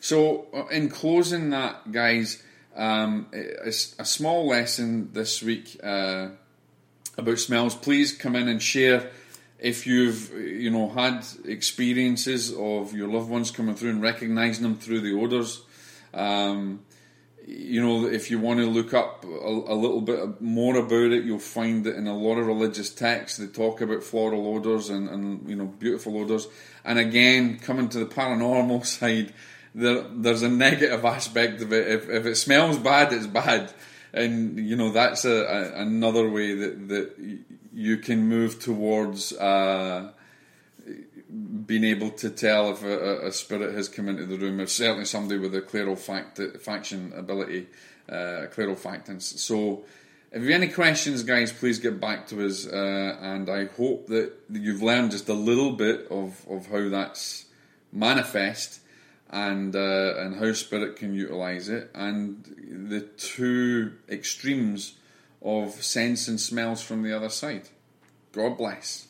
[0.00, 2.42] So, uh, in closing that, guys,
[2.74, 6.28] um, a, a, small lesson this week uh,
[7.18, 7.74] about smells.
[7.74, 9.10] Please come in and share
[9.58, 14.78] if you've you know had experiences of your loved ones coming through and recognizing them
[14.78, 15.60] through the odors.
[16.14, 16.85] Um,
[17.46, 21.24] you know, if you want to look up a, a, little bit more about it,
[21.24, 25.08] you'll find that in a lot of religious texts they talk about floral odors and,
[25.08, 26.48] and you know beautiful odors.
[26.84, 29.32] And again, coming to the paranormal side,
[29.74, 31.86] there there's a negative aspect of it.
[31.86, 33.72] If, if it smells bad, it's bad,
[34.12, 37.38] and you know that's a, a another way that that
[37.72, 39.32] you can move towards.
[39.32, 40.10] Uh,
[41.66, 44.60] being able to tell if a, a, spirit has come into the room.
[44.60, 47.66] It's certainly somebody with a clarifaction ability,
[48.08, 49.38] uh, clarofactance.
[49.38, 49.84] So,
[50.32, 52.66] if you have any questions, guys, please get back to us.
[52.66, 57.46] Uh, and I hope that you've learned just a little bit of, of how that's
[57.92, 58.80] manifest
[59.30, 62.44] and uh, and how spirit can utilize it, and
[62.88, 64.94] the two extremes
[65.42, 67.68] of sense and smells from the other side.
[68.32, 69.05] God bless.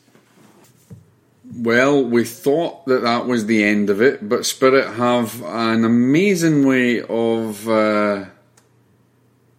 [1.55, 6.67] Well, we thought that that was the end of it, but Spirit have an amazing
[6.67, 8.25] way of uh,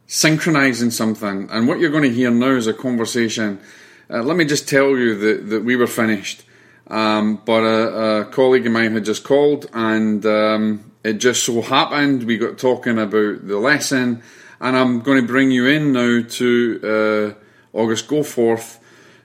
[0.06, 1.48] synchronizing something.
[1.50, 3.58] And what you're going to hear now is a conversation.
[4.10, 6.42] Uh, let me just tell you that, that we were finished,
[6.88, 11.62] um, but a, a, colleague of mine had just called, and um, it just so
[11.62, 14.22] happened we got talking about the lesson.
[14.60, 17.34] And I'm going to bring you in now to
[17.74, 18.77] uh, August Goforth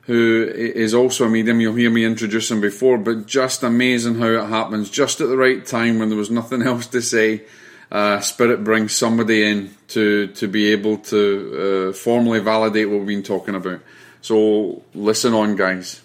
[0.05, 1.61] who is also a medium.
[1.61, 4.89] You'll hear me introduce him before, but just amazing how it happens.
[4.89, 7.43] Just at the right time when there was nothing else to say,
[7.91, 13.07] uh, Spirit brings somebody in to, to be able to uh, formally validate what we've
[13.07, 13.79] been talking about.
[14.21, 16.01] So listen on, guys.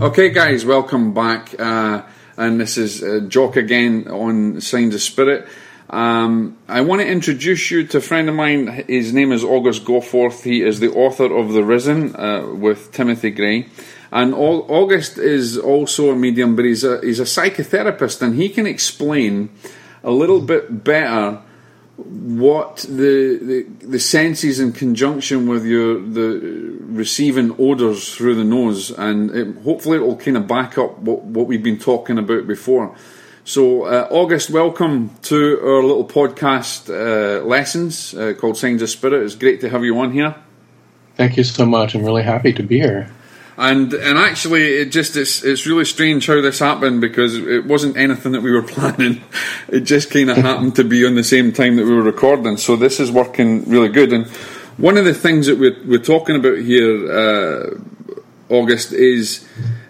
[0.00, 1.58] Okay, guys, welcome back.
[1.58, 2.02] Uh,
[2.36, 5.48] and this is uh, Jock again on Signs of Spirit.
[5.90, 8.84] Um, I want to introduce you to a friend of mine.
[8.88, 10.42] His name is August Goforth.
[10.42, 13.68] He is the author of The Risen uh, with Timothy Gray.
[14.12, 18.66] And August is also a medium, but he's a, he's a psychotherapist, and he can
[18.66, 19.50] explain
[20.02, 21.42] a little bit better
[21.96, 28.90] what the, the, the senses in conjunction with your the receiving odors through the nose,
[28.90, 32.46] and it, hopefully it will kind of back up what, what we've been talking about
[32.46, 32.94] before.
[33.48, 39.22] So, uh, August, welcome to our little podcast uh, lessons uh, called Signs of Spirit.
[39.22, 40.34] It's great to have you on here.
[41.14, 41.94] Thank you so much.
[41.94, 43.10] I'm really happy to be here.
[43.56, 47.96] And and actually, it just it's it's really strange how this happened because it wasn't
[47.96, 49.22] anything that we were planning.
[49.68, 52.58] It just kind of happened to be on the same time that we were recording.
[52.58, 54.12] So this is working really good.
[54.12, 54.26] And
[54.76, 57.80] one of the things that we're we're talking about here, uh,
[58.50, 59.48] August, is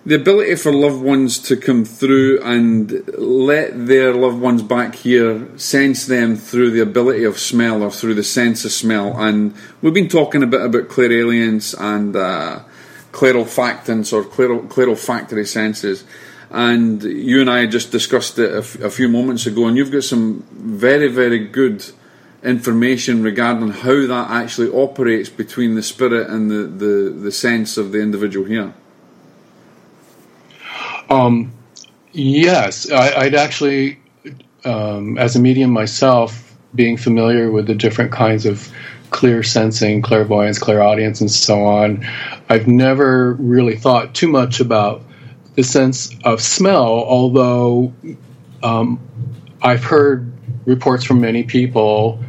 [0.09, 5.47] the ability for loved ones to come through and let their loved ones back here
[5.59, 9.17] sense them through the ability of smell or through the sense of smell.
[9.19, 12.17] And we've been talking a bit about clairalience and.
[12.17, 12.61] Uh,
[13.13, 16.05] clarofactance or clarofactory senses.
[16.51, 19.91] And you and I just discussed it a, f- a few moments ago, and you've
[19.91, 21.85] got some very, very good
[22.43, 27.93] information regarding how that actually operates between the spirit and the, the, the sense of
[27.93, 28.73] the individual here.
[31.11, 31.53] Um,
[32.13, 33.99] yes, I, would actually,
[34.65, 38.71] um, as a medium myself, being familiar with the different kinds of
[39.11, 42.07] clear sensing, clairvoyance, clairaudience, and so on.
[42.49, 45.03] I've never really thought too much about
[45.55, 47.93] the sense of smell, although
[48.63, 49.01] um,
[49.63, 50.31] I've heard
[50.67, 52.23] reports from many people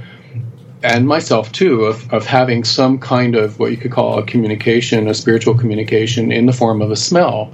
[0.83, 5.07] and myself too of, of having some kind of what you could call a communication,
[5.07, 7.53] a spiritual communication in the form of a smell.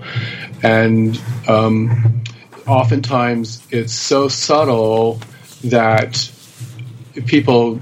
[0.62, 2.24] And um,
[2.68, 5.20] oftentimes it's so subtle
[5.64, 6.32] that
[7.26, 7.80] people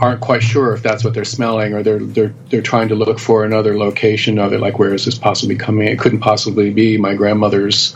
[0.00, 3.18] aren't quite sure if that's what they're smelling or they're they're they're trying to look
[3.18, 6.96] for another location of it like where is this possibly coming it couldn't possibly be
[6.96, 7.94] my grandmother's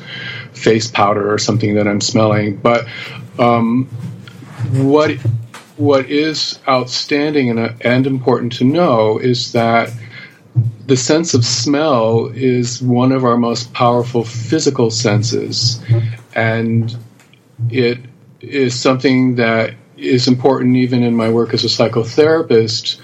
[0.53, 2.87] face powder or something that I'm smelling but
[3.39, 3.87] um,
[4.73, 5.13] what
[5.79, 9.91] what is outstanding and, and important to know is that
[10.87, 15.81] the sense of smell is one of our most powerful physical senses
[16.35, 16.97] and
[17.71, 17.99] it
[18.41, 23.01] is something that is important even in my work as a psychotherapist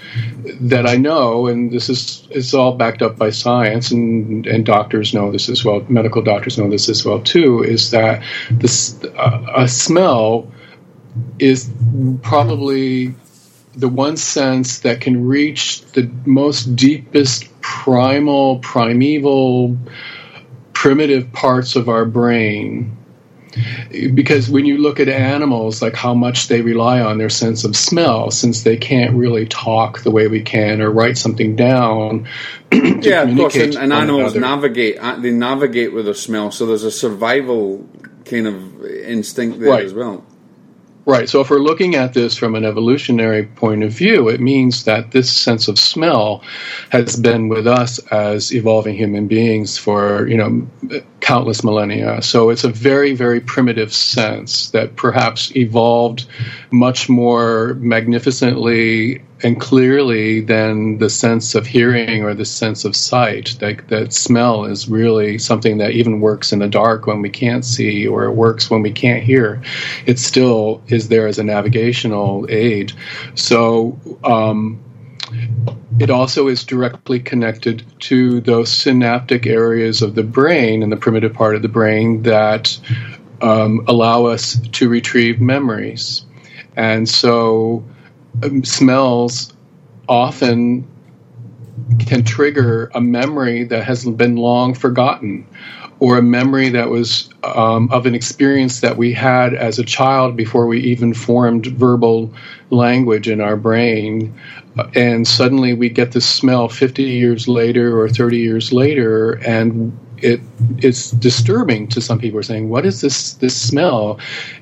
[0.61, 5.13] that I know, and this is it's all backed up by science, and, and doctors
[5.13, 5.85] know this as well.
[5.89, 7.63] Medical doctors know this as well too.
[7.63, 10.49] Is that this uh, a smell
[11.39, 11.69] is
[12.21, 13.15] probably
[13.75, 19.77] the one sense that can reach the most deepest primal, primeval,
[20.73, 22.97] primitive parts of our brain
[24.13, 27.75] because when you look at animals, like how much they rely on their sense of
[27.75, 32.27] smell, since they can't really talk the way we can or write something down.
[32.71, 34.39] yeah, of course, and, and animals another.
[34.41, 34.97] navigate.
[34.97, 37.87] Uh, they navigate with their smell, so there's a survival
[38.25, 39.85] kind of instinct there right.
[39.85, 40.25] as well.
[41.07, 41.29] Right.
[41.29, 45.11] So if we're looking at this from an evolutionary point of view, it means that
[45.11, 46.43] this sense of smell
[46.89, 50.67] has been with us as evolving human beings for, you know,
[51.19, 52.23] countless millennia.
[52.23, 56.25] So it's a very, very primitive sense that perhaps evolved
[56.71, 63.55] much more magnificently and clearly than the sense of hearing or the sense of sight.
[63.59, 67.63] That, that smell is really something that even works in the dark when we can't
[67.63, 69.61] see, or it works when we can't hear.
[70.07, 72.93] It still is there as a navigational aid.
[73.35, 74.83] So, um,
[75.99, 81.33] it also is directly connected to those synaptic areas of the brain and the primitive
[81.33, 82.75] part of the brain that
[83.41, 86.25] um, allow us to retrieve memories.
[86.75, 87.83] And so
[88.63, 89.53] smells
[90.07, 90.87] often
[91.99, 95.45] can trigger a memory that has been long forgotten
[95.99, 100.35] or a memory that was um, of an experience that we had as a child
[100.35, 102.33] before we even formed verbal
[102.69, 104.37] language in our brain.
[104.93, 110.41] And suddenly we get this smell 50 years later or 30 years later, and it
[110.77, 112.39] it's disturbing to some people.
[112.39, 114.19] Are saying, "What is this this smell?"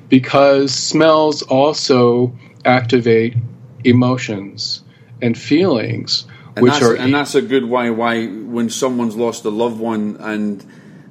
[0.08, 2.32] Because smells also
[2.64, 3.34] activate
[3.84, 4.82] emotions
[5.22, 6.26] and feelings,
[6.56, 10.16] and which are and that's a good why why when someone's lost a loved one
[10.20, 10.64] and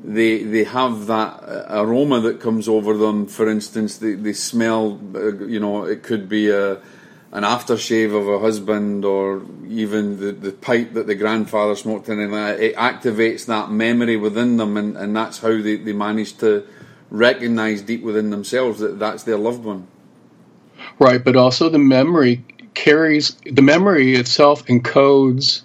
[0.03, 3.27] they they have that aroma that comes over them.
[3.27, 4.99] For instance, they, they smell.
[5.15, 6.81] Uh, you know, it could be a
[7.33, 12.21] an aftershave of a husband or even the, the pipe that the grandfather smoked and
[12.21, 16.63] it activates that memory within them and, and that's how they, they manage to
[17.09, 19.87] recognize deep within themselves that that's their loved one.
[20.99, 25.61] Right, but also the memory carries the memory itself encodes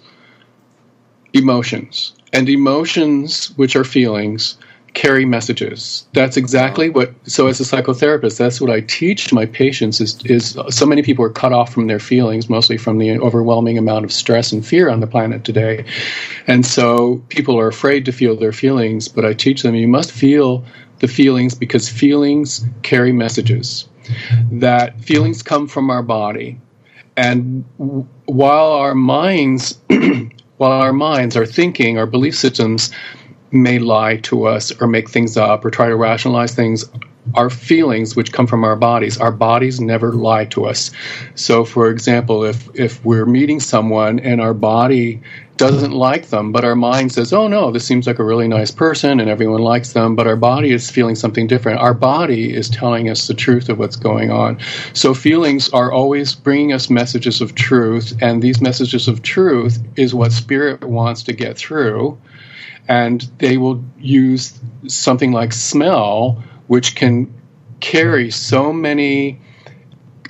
[1.33, 2.13] emotions.
[2.33, 4.57] And emotions which are feelings
[4.93, 6.07] carry messages.
[6.13, 10.57] That's exactly what so as a psychotherapist that's what i teach my patients is, is
[10.69, 14.11] so many people are cut off from their feelings mostly from the overwhelming amount of
[14.11, 15.85] stress and fear on the planet today.
[16.47, 20.11] And so people are afraid to feel their feelings but i teach them you must
[20.11, 20.65] feel
[20.99, 23.87] the feelings because feelings carry messages.
[24.51, 26.59] That feelings come from our body
[27.19, 27.65] and
[28.25, 29.77] while our minds
[30.57, 32.91] while our minds our thinking our belief systems
[33.51, 36.85] may lie to us or make things up or try to rationalize things
[37.35, 40.91] our feelings which come from our bodies our bodies never lie to us.
[41.35, 45.21] So for example if if we're meeting someone and our body
[45.59, 48.71] doesn't like them but our mind says oh no this seems like a really nice
[48.71, 51.79] person and everyone likes them but our body is feeling something different.
[51.79, 54.59] Our body is telling us the truth of what's going on.
[54.93, 60.13] So feelings are always bringing us messages of truth and these messages of truth is
[60.13, 62.19] what spirit wants to get through
[62.87, 67.31] and they will use something like smell, which can
[67.81, 69.39] carry so many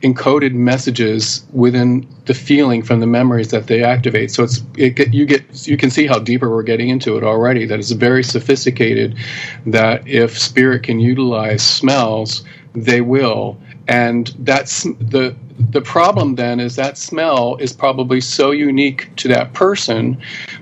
[0.01, 4.31] encoded messages within the feeling from the memories that they activate.
[4.31, 7.65] So it's it you get you can see how deeper we're getting into it already.
[7.65, 9.17] That it's very sophisticated.
[9.65, 12.43] That if spirit can utilize smells,
[12.73, 15.35] they will, and that's the
[15.71, 20.17] the problem then is that smell is probably so unique to that person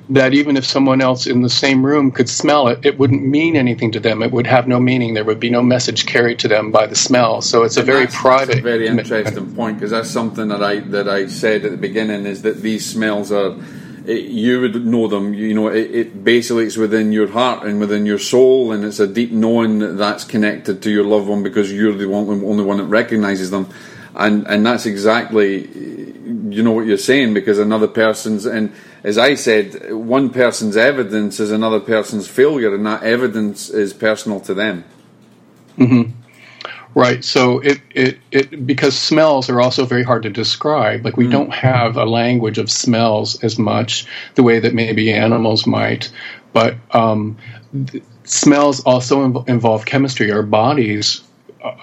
[0.09, 3.55] that even if someone else in the same room could smell it, it wouldn't mean
[3.55, 4.23] anything to them.
[4.23, 5.13] It would have no meaning.
[5.13, 7.41] There would be no message carried to them by the smell.
[7.41, 8.47] So it's a And very that's- private.
[8.47, 11.77] that's a very interesting point because that's something that I that I said at the
[11.77, 13.55] beginning is that these smells are.
[14.05, 15.67] It, you would know them, you know.
[15.67, 19.31] It, it basically it's within your heart and within your soul, and it's a deep
[19.33, 22.85] knowing that that's connected to your loved one because you're the one, only one that
[22.85, 23.67] recognizes them,
[24.17, 29.35] and and that's exactly, you know what you're saying because another person's and as I
[29.35, 34.83] said, one person's evidence is another person's failure, and that evidence is personal to them.
[35.77, 36.01] Hmm.
[36.95, 37.23] Right.
[37.23, 41.05] So it, it, it because smells are also very hard to describe.
[41.05, 45.67] Like we don't have a language of smells as much the way that maybe animals
[45.67, 46.11] might.
[46.53, 47.37] But um,
[47.71, 50.31] th- smells also inv- involve chemistry.
[50.31, 51.21] Our bodies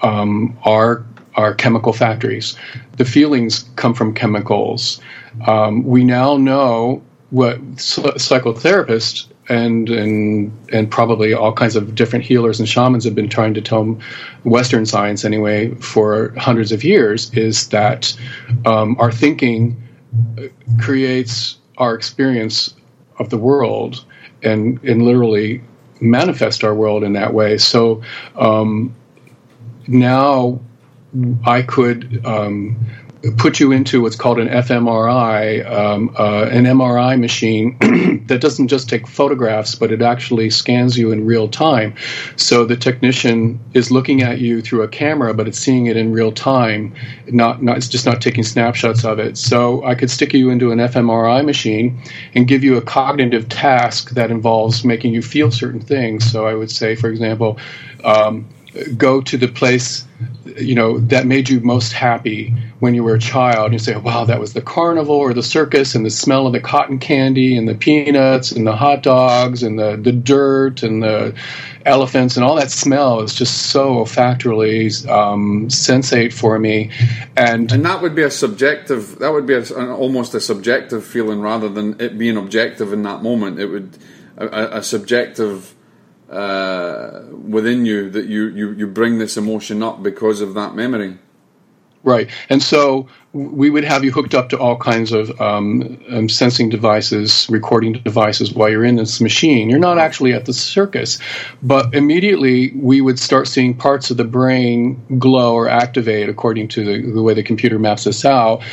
[0.03, 1.05] um, are
[1.35, 2.55] are chemical factories.
[2.97, 5.01] The feelings come from chemicals.
[5.47, 12.59] Um, we now know what psychotherapists and and and probably all kinds of different healers
[12.59, 13.97] and shamans have been trying to tell
[14.43, 18.15] Western science anyway for hundreds of years is that
[18.65, 19.81] um, our thinking
[20.79, 22.73] creates our experience
[23.19, 24.03] of the world
[24.41, 25.61] and and literally
[26.01, 27.57] manifest our world in that way.
[27.57, 28.01] So
[28.35, 28.95] um,
[29.87, 30.59] now
[31.45, 32.77] I could um,
[33.37, 37.77] put you into what's called an fMRI, um, uh, an MRI machine
[38.27, 41.95] that doesn't just take photographs, but it actually scans you in real time.
[42.35, 46.11] So the technician is looking at you through a camera, but it's seeing it in
[46.11, 46.93] real time.
[47.27, 49.37] Not, not it's just not taking snapshots of it.
[49.37, 51.99] So I could stick you into an fMRI machine
[52.35, 56.29] and give you a cognitive task that involves making you feel certain things.
[56.29, 57.57] So I would say, for example.
[58.03, 58.47] Um,
[58.97, 60.05] go to the place
[60.57, 64.23] you know that made you most happy when you were a child and say wow
[64.23, 67.67] that was the carnival or the circus and the smell of the cotton candy and
[67.67, 71.35] the peanuts and the hot dogs and the, the dirt and the
[71.85, 76.91] elephants and all that smell is just so olfactorily um, sensate for me
[77.35, 79.19] and And that would be a subjective.
[79.19, 83.03] That would be a, an, almost a subjective feeling rather than it being objective in
[83.03, 83.59] that moment.
[83.59, 83.97] It would
[84.37, 85.74] a- a subjective
[86.35, 91.17] uh, within you that you, you you bring this emotion up because of that memory.
[92.05, 92.29] Right.
[92.49, 96.69] And so we would have you hooked up to all kinds of um, um, sensing
[96.69, 99.71] devices, recording devices while you're in this machine.
[99.71, 101.17] You're not actually at the circus,
[101.63, 106.85] but immediately we would start seeing parts of the brain glow or activate according to
[106.85, 108.63] the, the way the computer maps this out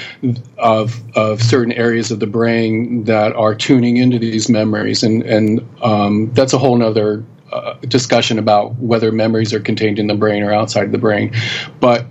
[0.58, 5.02] of, of certain areas of the brain that are tuning into these memories.
[5.02, 10.06] And, and um, that's a whole nother uh, discussion about whether memories are contained in
[10.06, 11.32] the brain or outside the brain.
[11.80, 12.06] But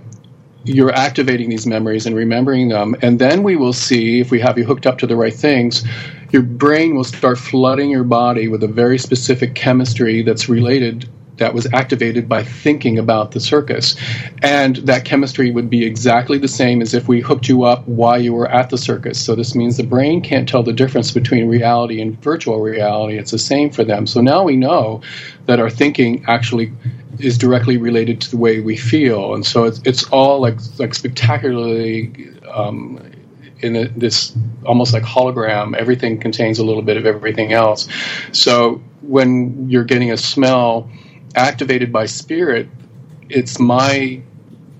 [0.64, 2.94] you're activating these memories and remembering them.
[3.02, 5.84] And then we will see if we have you hooked up to the right things,
[6.30, 11.54] your brain will start flooding your body with a very specific chemistry that's related that
[11.54, 13.96] was activated by thinking about the circus.
[14.42, 18.20] And that chemistry would be exactly the same as if we hooked you up while
[18.20, 19.18] you were at the circus.
[19.24, 23.18] So this means the brain can't tell the difference between reality and virtual reality.
[23.18, 24.06] It's the same for them.
[24.06, 25.02] So now we know
[25.46, 26.72] that our thinking actually
[27.18, 29.34] is directly related to the way we feel.
[29.34, 33.00] And so it's, it's all like, like spectacularly um,
[33.60, 35.74] in this almost like hologram.
[35.76, 37.88] Everything contains a little bit of everything else.
[38.32, 40.90] So when you're getting a smell
[41.34, 42.68] activated by spirit,
[43.28, 44.20] it's my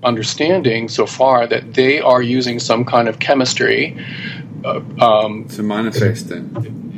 [0.03, 3.97] understanding so far that they are using some kind of chemistry
[4.65, 6.43] uh, um, to manifest it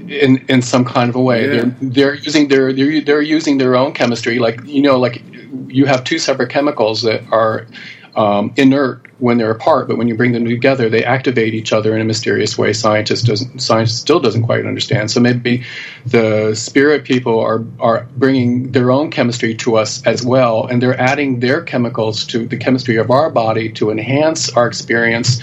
[0.09, 1.41] in in some kind of a way.
[1.41, 1.47] Yeah.
[1.47, 4.39] They're they're using their they're they're using their own chemistry.
[4.39, 5.23] Like you know, like
[5.67, 7.67] you have two separate chemicals that are
[8.15, 11.95] um, inert when they're apart, but when you bring them together, they activate each other
[11.95, 12.73] in a mysterious way.
[12.73, 15.09] Scientists doesn't science still doesn't quite understand.
[15.09, 15.63] So maybe
[16.05, 20.99] the spirit people are are bringing their own chemistry to us as well, and they're
[20.99, 25.41] adding their chemicals to the chemistry of our body to enhance our experience.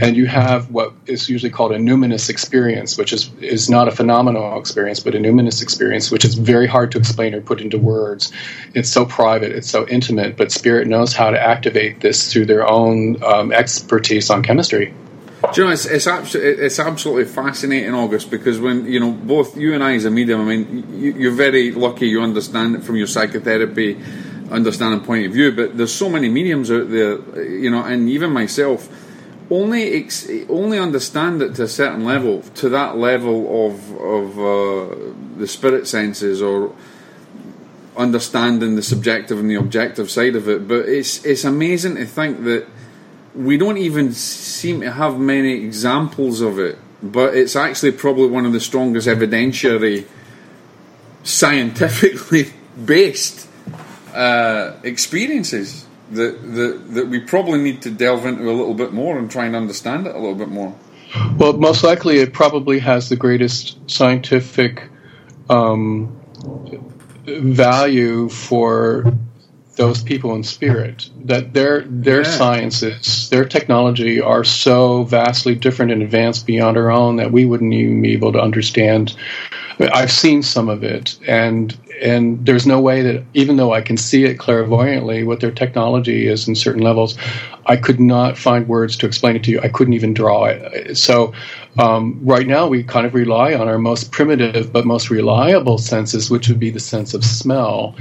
[0.00, 3.92] And you have what is usually called a numinous experience, which is is not a
[3.92, 7.78] phenomenal experience, but a numinous experience, which is very hard to explain or put into
[7.78, 8.32] words.
[8.74, 12.68] It's so private, it's so intimate, but spirit knows how to activate this through their
[12.68, 14.94] own um, expertise on chemistry.
[15.52, 19.56] Do you know, it's, it's, absolutely, it's absolutely fascinating, August, because when, you know, both
[19.56, 22.84] you and I as a medium, I mean, you, are very lucky you understand it
[22.84, 23.98] from your psychotherapy
[24.52, 28.30] understanding point of view, but there's so many mediums out there, you know, and even
[28.30, 28.88] myself,
[29.50, 34.94] only ex- only understand it to a certain level, to that level of, of uh,
[35.38, 36.74] the spirit senses or
[37.96, 40.68] understanding the subjective and the objective side of it.
[40.68, 42.66] But it's, it's amazing to think that
[43.34, 48.46] we don't even seem to have many examples of it, but it's actually probably one
[48.46, 50.06] of the strongest evidentiary,
[51.22, 52.52] scientifically
[52.84, 53.48] based
[54.14, 59.18] uh, experiences that, that that we probably need to delve into a little bit more
[59.18, 60.74] and try and understand it a little bit more.
[61.36, 64.88] Well, most likely, it probably has the greatest scientific
[65.50, 66.18] um,
[67.26, 69.12] value for
[69.76, 72.30] those people in spirit that their their yeah.
[72.30, 77.72] sciences their technology are so vastly different and advanced beyond our own that we wouldn't
[77.72, 79.16] even be able to understand.
[79.80, 83.96] I've seen some of it and and there's no way that even though i can
[83.96, 87.16] see it clairvoyantly what their technology is in certain levels
[87.66, 89.60] i could not find words to explain it to you.
[89.60, 90.96] I couldn't even draw it.
[90.96, 91.32] So
[91.78, 96.30] um, right now we kind of rely on our most primitive but most reliable senses
[96.30, 97.94] which would be the sense of smell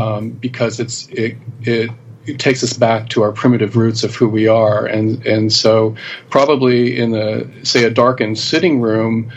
[0.00, 1.90] um, because it's it, it
[2.26, 5.94] it takes us back to our primitive roots of who we are, and and so
[6.30, 9.30] probably in the say a darkened sitting room,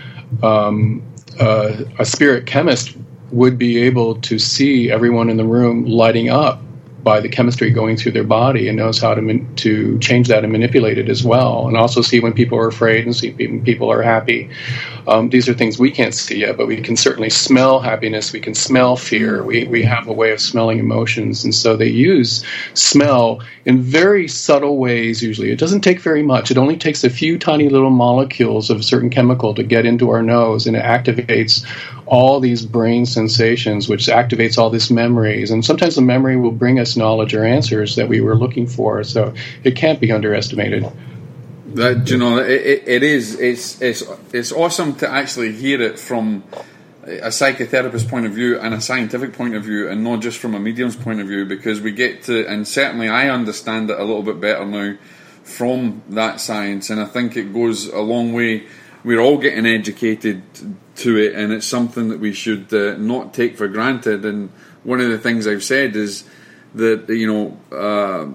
[0.43, 1.01] um,
[1.39, 2.95] uh, a spirit chemist
[3.31, 6.61] would be able to see everyone in the room lighting up
[7.07, 10.43] by the chemistry going through their body and knows how to man- to change that
[10.43, 13.63] and manipulate it as well, and also see when people are afraid and see when
[13.63, 14.49] people are happy.
[15.07, 18.33] Um, these are things we can't see yet, but we can certainly smell happiness.
[18.33, 19.41] We can smell fear.
[19.41, 22.43] We we have a way of smelling emotions, and so they use
[22.73, 25.23] smell in very subtle ways.
[25.23, 26.51] Usually, it doesn't take very much.
[26.51, 30.09] It only takes a few tiny little molecules of a certain chemical to get into
[30.09, 31.65] our nose, and it activates
[32.05, 35.51] all these brain sensations, which activates all these memories.
[35.51, 39.03] And sometimes the memory will bring us knowledge or answers that we were looking for.
[39.03, 39.33] So
[39.63, 40.85] it can't be underestimated.
[41.75, 43.39] That you know, it, it is.
[43.39, 46.43] It's it's it's awesome to actually hear it from
[47.03, 50.55] a psychotherapist point of view and a scientific point of view, and not just from
[50.55, 54.03] a medium's point of view, because we get to, and certainly I understand it a
[54.03, 54.97] little bit better now
[55.43, 58.67] from that science, and I think it goes a long way.
[59.03, 60.43] We're all getting educated
[60.97, 64.25] to it, and it's something that we should uh, not take for granted.
[64.25, 64.49] And
[64.83, 66.25] one of the things I've said is
[66.75, 68.27] that you know uh,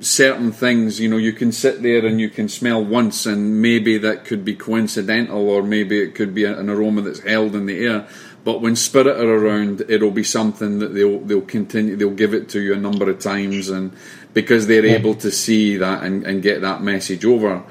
[0.00, 3.98] certain things, you know, you can sit there and you can smell once, and maybe
[3.98, 7.86] that could be coincidental, or maybe it could be an aroma that's held in the
[7.86, 8.08] air.
[8.42, 11.96] But when spirit are around, it'll be something that they'll they'll continue.
[11.96, 13.92] They'll give it to you a number of times, and
[14.32, 17.62] because they're able to see that and, and get that message over.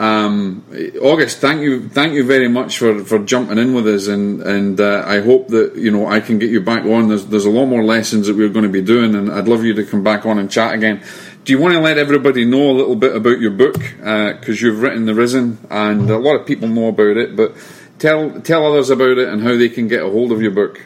[0.00, 0.64] Um,
[1.02, 4.80] August, thank you, thank you very much for, for jumping in with us, and and
[4.80, 7.08] uh, I hope that you know I can get you back on.
[7.08, 9.62] There's there's a lot more lessons that we're going to be doing, and I'd love
[9.62, 11.04] you to come back on and chat again.
[11.44, 14.66] Do you want to let everybody know a little bit about your book because uh,
[14.66, 17.54] you've written The Risen, and a lot of people know about it, but
[17.98, 20.80] tell tell others about it and how they can get a hold of your book.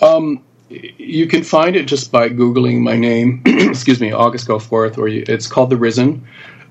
[0.00, 3.42] Um, you can find it just by googling my name.
[3.46, 6.26] excuse me, August Goforth, or you, it's called The Risen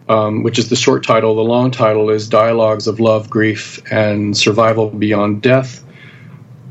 [0.09, 1.35] um, which is the short title.
[1.35, 5.83] The long title is Dialogues of Love, Grief, and Survival Beyond Death.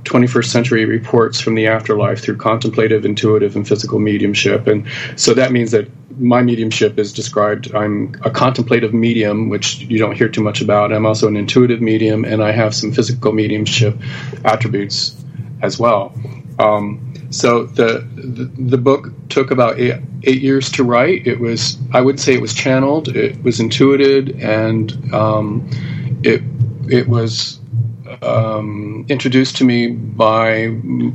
[0.04, 4.66] 21st century reports from the afterlife through contemplative, intuitive, and physical mediumship.
[4.66, 9.98] And so that means that my mediumship is described I'm a contemplative medium, which you
[9.98, 10.92] don't hear too much about.
[10.92, 13.96] I'm also an intuitive medium, and I have some physical mediumship
[14.44, 15.16] attributes
[15.62, 16.12] as well.
[16.58, 21.26] Um, so the, the, the book took about eight, eight years to write.
[21.26, 25.68] It was I would say it was channeled, it was intuited, and um,
[26.22, 26.42] it
[26.88, 27.58] it was
[28.20, 30.68] um, introduced to me by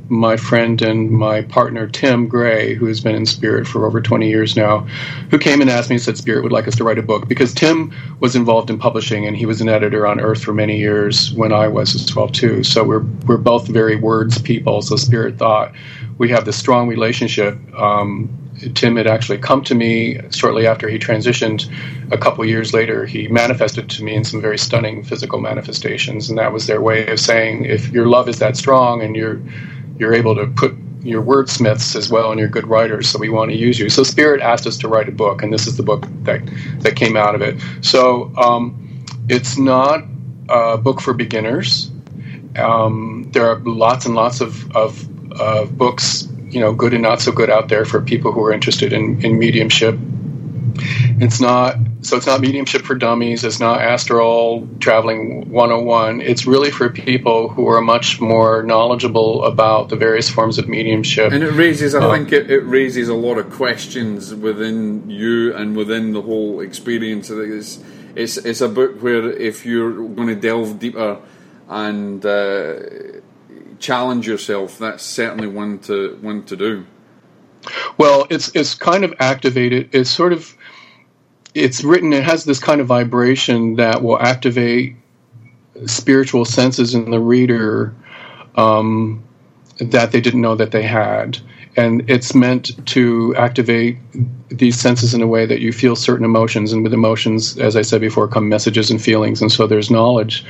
[0.10, 4.28] my friend and my partner Tim Gray, who has been in Spirit for over 20
[4.28, 4.80] years now,
[5.30, 7.28] who came and asked me, and said Spirit would like us to write a book
[7.28, 10.78] because Tim was involved in publishing and he was an editor on Earth for many
[10.78, 12.64] years when I was as well too.
[12.64, 14.82] So we're we're both very words people.
[14.82, 15.74] So Spirit thought
[16.18, 17.58] we have this strong relationship.
[17.76, 18.30] Um,
[18.74, 21.72] Tim had actually come to me shortly after he transitioned.
[22.12, 26.38] A couple years later, he manifested to me in some very stunning physical manifestations, and
[26.40, 29.40] that was their way of saying, if your love is that strong and you're
[30.00, 33.52] you're able to put your wordsmiths as well and you're good writers, so we want
[33.52, 33.90] to use you.
[33.90, 36.42] So Spirit asked us to write a book, and this is the book that
[36.80, 37.62] that came out of it.
[37.82, 40.04] So um, it's not
[40.50, 41.92] a book for beginners.
[42.58, 45.08] Um, there are lots and lots of, of,
[45.40, 48.52] of books you know good and not so good out there for people who are
[48.52, 49.98] interested in, in mediumship.
[51.20, 53.44] It's not so it's not mediumship for dummies.
[53.44, 56.22] It's not astral traveling 101.
[56.22, 61.34] It's really for people who are much more knowledgeable about the various forms of mediumship.
[61.34, 65.76] And it raises, I think, it, it raises a lot of questions within you and
[65.76, 67.30] within the whole experience.
[67.30, 67.80] It's,
[68.16, 71.20] it's, it's a book where if you're going to delve deeper
[71.68, 72.76] and uh,
[73.80, 76.86] challenge yourself, that's certainly one to one to do.
[77.98, 79.90] Well, it's it's kind of activated.
[79.94, 80.56] It's sort of
[81.54, 82.14] it's written.
[82.14, 84.96] It has this kind of vibration that will activate
[85.86, 87.96] spiritual senses in the reader
[88.56, 89.24] um,
[89.80, 91.38] that they didn't know that they had
[91.78, 93.98] and it's meant to activate
[94.50, 96.74] these senses in a way that you feel certain emotions.
[96.74, 99.42] And with emotions as i said before come messages and feelings.
[99.42, 100.44] And so there's knowledge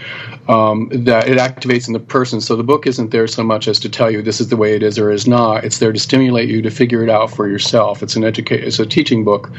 [0.48, 2.40] um, that it activates in the person.
[2.40, 4.76] So the book isn't there so much as to tell you this is the way
[4.76, 5.66] it is or is not.
[5.66, 8.02] It's there to stimulate you to figure it out for yourself.
[8.02, 9.52] It's an educate it's a teaching book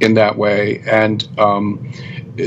[0.00, 0.82] in that way.
[0.86, 1.92] And um,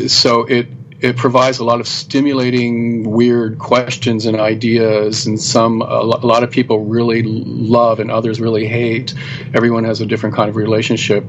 [0.08, 0.68] so it
[1.00, 6.50] it provides a lot of stimulating, weird questions and ideas, and some a lot of
[6.50, 9.14] people really love and others really hate.
[9.54, 11.24] Everyone has a different kind of relationship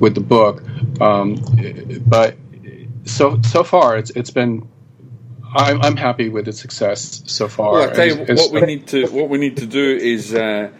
[0.00, 0.62] with the book,
[1.00, 1.36] um,
[2.06, 2.36] but
[3.04, 4.68] so so far it's it's been.
[5.54, 7.72] I'm, I'm happy with its success so far.
[7.72, 10.70] Well, I tell you, what we need to what we need to do is uh,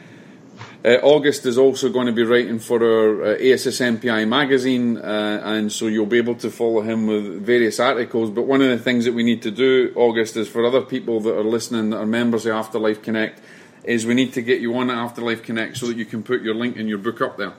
[0.84, 5.70] uh, August is also going to be writing for our uh, ASSMPI magazine, uh, and
[5.70, 8.30] so you'll be able to follow him with various articles.
[8.30, 11.20] But one of the things that we need to do, August, is for other people
[11.20, 13.40] that are listening that are members of Afterlife Connect,
[13.84, 16.54] is we need to get you on Afterlife Connect so that you can put your
[16.54, 17.52] link in your book up there.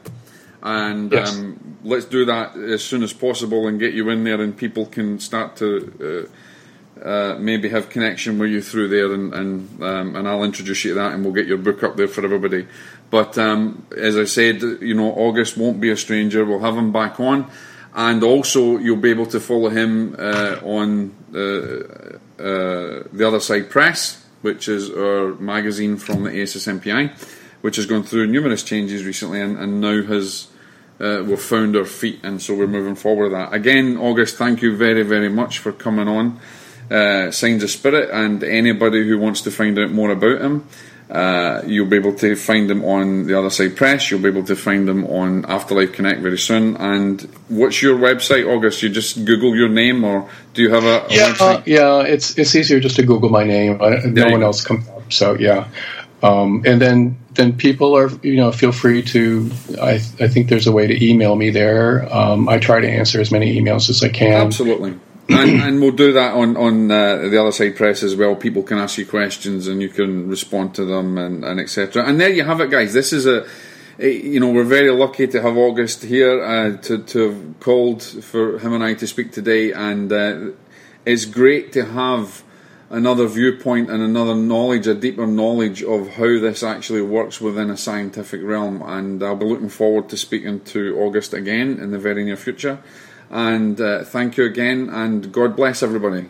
[0.61, 1.33] And yes.
[1.37, 4.85] um, let's do that as soon as possible and get you in there, and people
[4.85, 6.27] can start to.
[6.27, 6.35] Uh,
[7.01, 10.91] uh, maybe have connection with you through there, and and, um, and I'll introduce you
[10.91, 12.67] to that, and we'll get your book up there for everybody.
[13.13, 16.43] But um, as I said, you know, August won't be a stranger.
[16.43, 17.47] We'll have him back on,
[17.93, 21.37] and also you'll be able to follow him uh, on uh,
[22.41, 27.11] uh, the Other Side Press, which is our magazine from the ASSMPI,
[27.61, 30.47] which has gone through numerous changes recently, and, and now has.
[30.99, 33.53] Uh, we've found our feet, and so we're moving forward with that.
[33.53, 36.39] Again, August, thank you very, very much for coming on.
[36.89, 40.67] Uh, Signs of Spirit, and anybody who wants to find out more about him,
[41.13, 44.09] uh, you'll be able to find them on the Other Side Press.
[44.09, 46.75] You'll be able to find them on Afterlife Connect very soon.
[46.77, 48.81] And what's your website, August?
[48.81, 52.35] You just Google your name, or do you have a, a yeah, uh, yeah, it's
[52.39, 53.77] it's easier just to Google my name.
[54.11, 55.67] no one else comes up, so yeah.
[56.23, 59.51] Um, and then then people are you know feel free to.
[59.79, 62.11] I I think there's a way to email me there.
[62.11, 64.47] Um, I try to answer as many emails as I can.
[64.47, 64.95] Absolutely
[65.29, 68.35] and, and, we'll do that on on uh, the other side press as well.
[68.35, 72.03] People can ask you questions and you can respond to them and, and etc.
[72.05, 72.93] And there you have it, guys.
[72.93, 73.47] This is a,
[73.99, 78.03] a you know we're very lucky to have August here uh, to to have called
[78.03, 80.51] for him and I to speak today, and uh,
[81.05, 82.43] it's great to have
[82.93, 87.77] another viewpoint and another knowledge, a deeper knowledge of how this actually works within a
[87.77, 88.83] scientific realm.
[88.83, 92.83] And I'll be looking forward to speaking to August again in the very near future.
[93.33, 96.29] And uh, thank you again, and God bless everybody.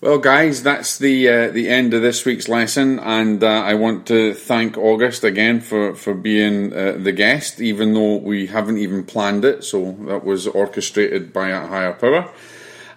[0.00, 4.04] Well, guys, that's the uh, the end of this week's lesson, and uh, I want
[4.08, 9.04] to thank August again for for being uh, the guest, even though we haven't even
[9.04, 9.62] planned it.
[9.62, 12.32] So that was orchestrated by a higher power.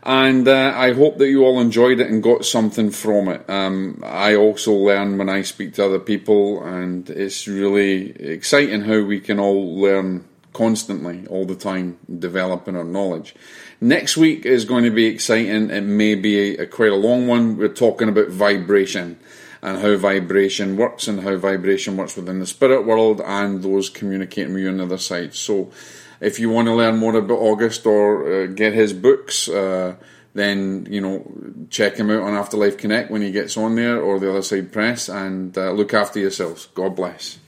[0.06, 3.50] And uh, I hope that you all enjoyed it and got something from it.
[3.50, 9.02] Um, I also learn when I speak to other people, and it's really exciting how
[9.02, 13.34] we can all learn constantly, all the time, developing our knowledge.
[13.82, 15.72] Next week is going to be exciting.
[15.72, 17.58] It may be a, a quite a long one.
[17.58, 19.20] We're talking about vibration
[19.64, 24.54] and how vibration works and how vibration works within the spirit world and those communicating
[24.54, 25.34] with you on the other side.
[25.34, 25.72] So,
[26.20, 29.96] if you want to learn more about August or uh, get his books, uh,
[30.34, 31.26] then you know
[31.70, 34.72] check him out on Afterlife Connect when he gets on there or the Other Side
[34.72, 36.68] Press, and uh, look after yourselves.
[36.74, 37.40] God bless.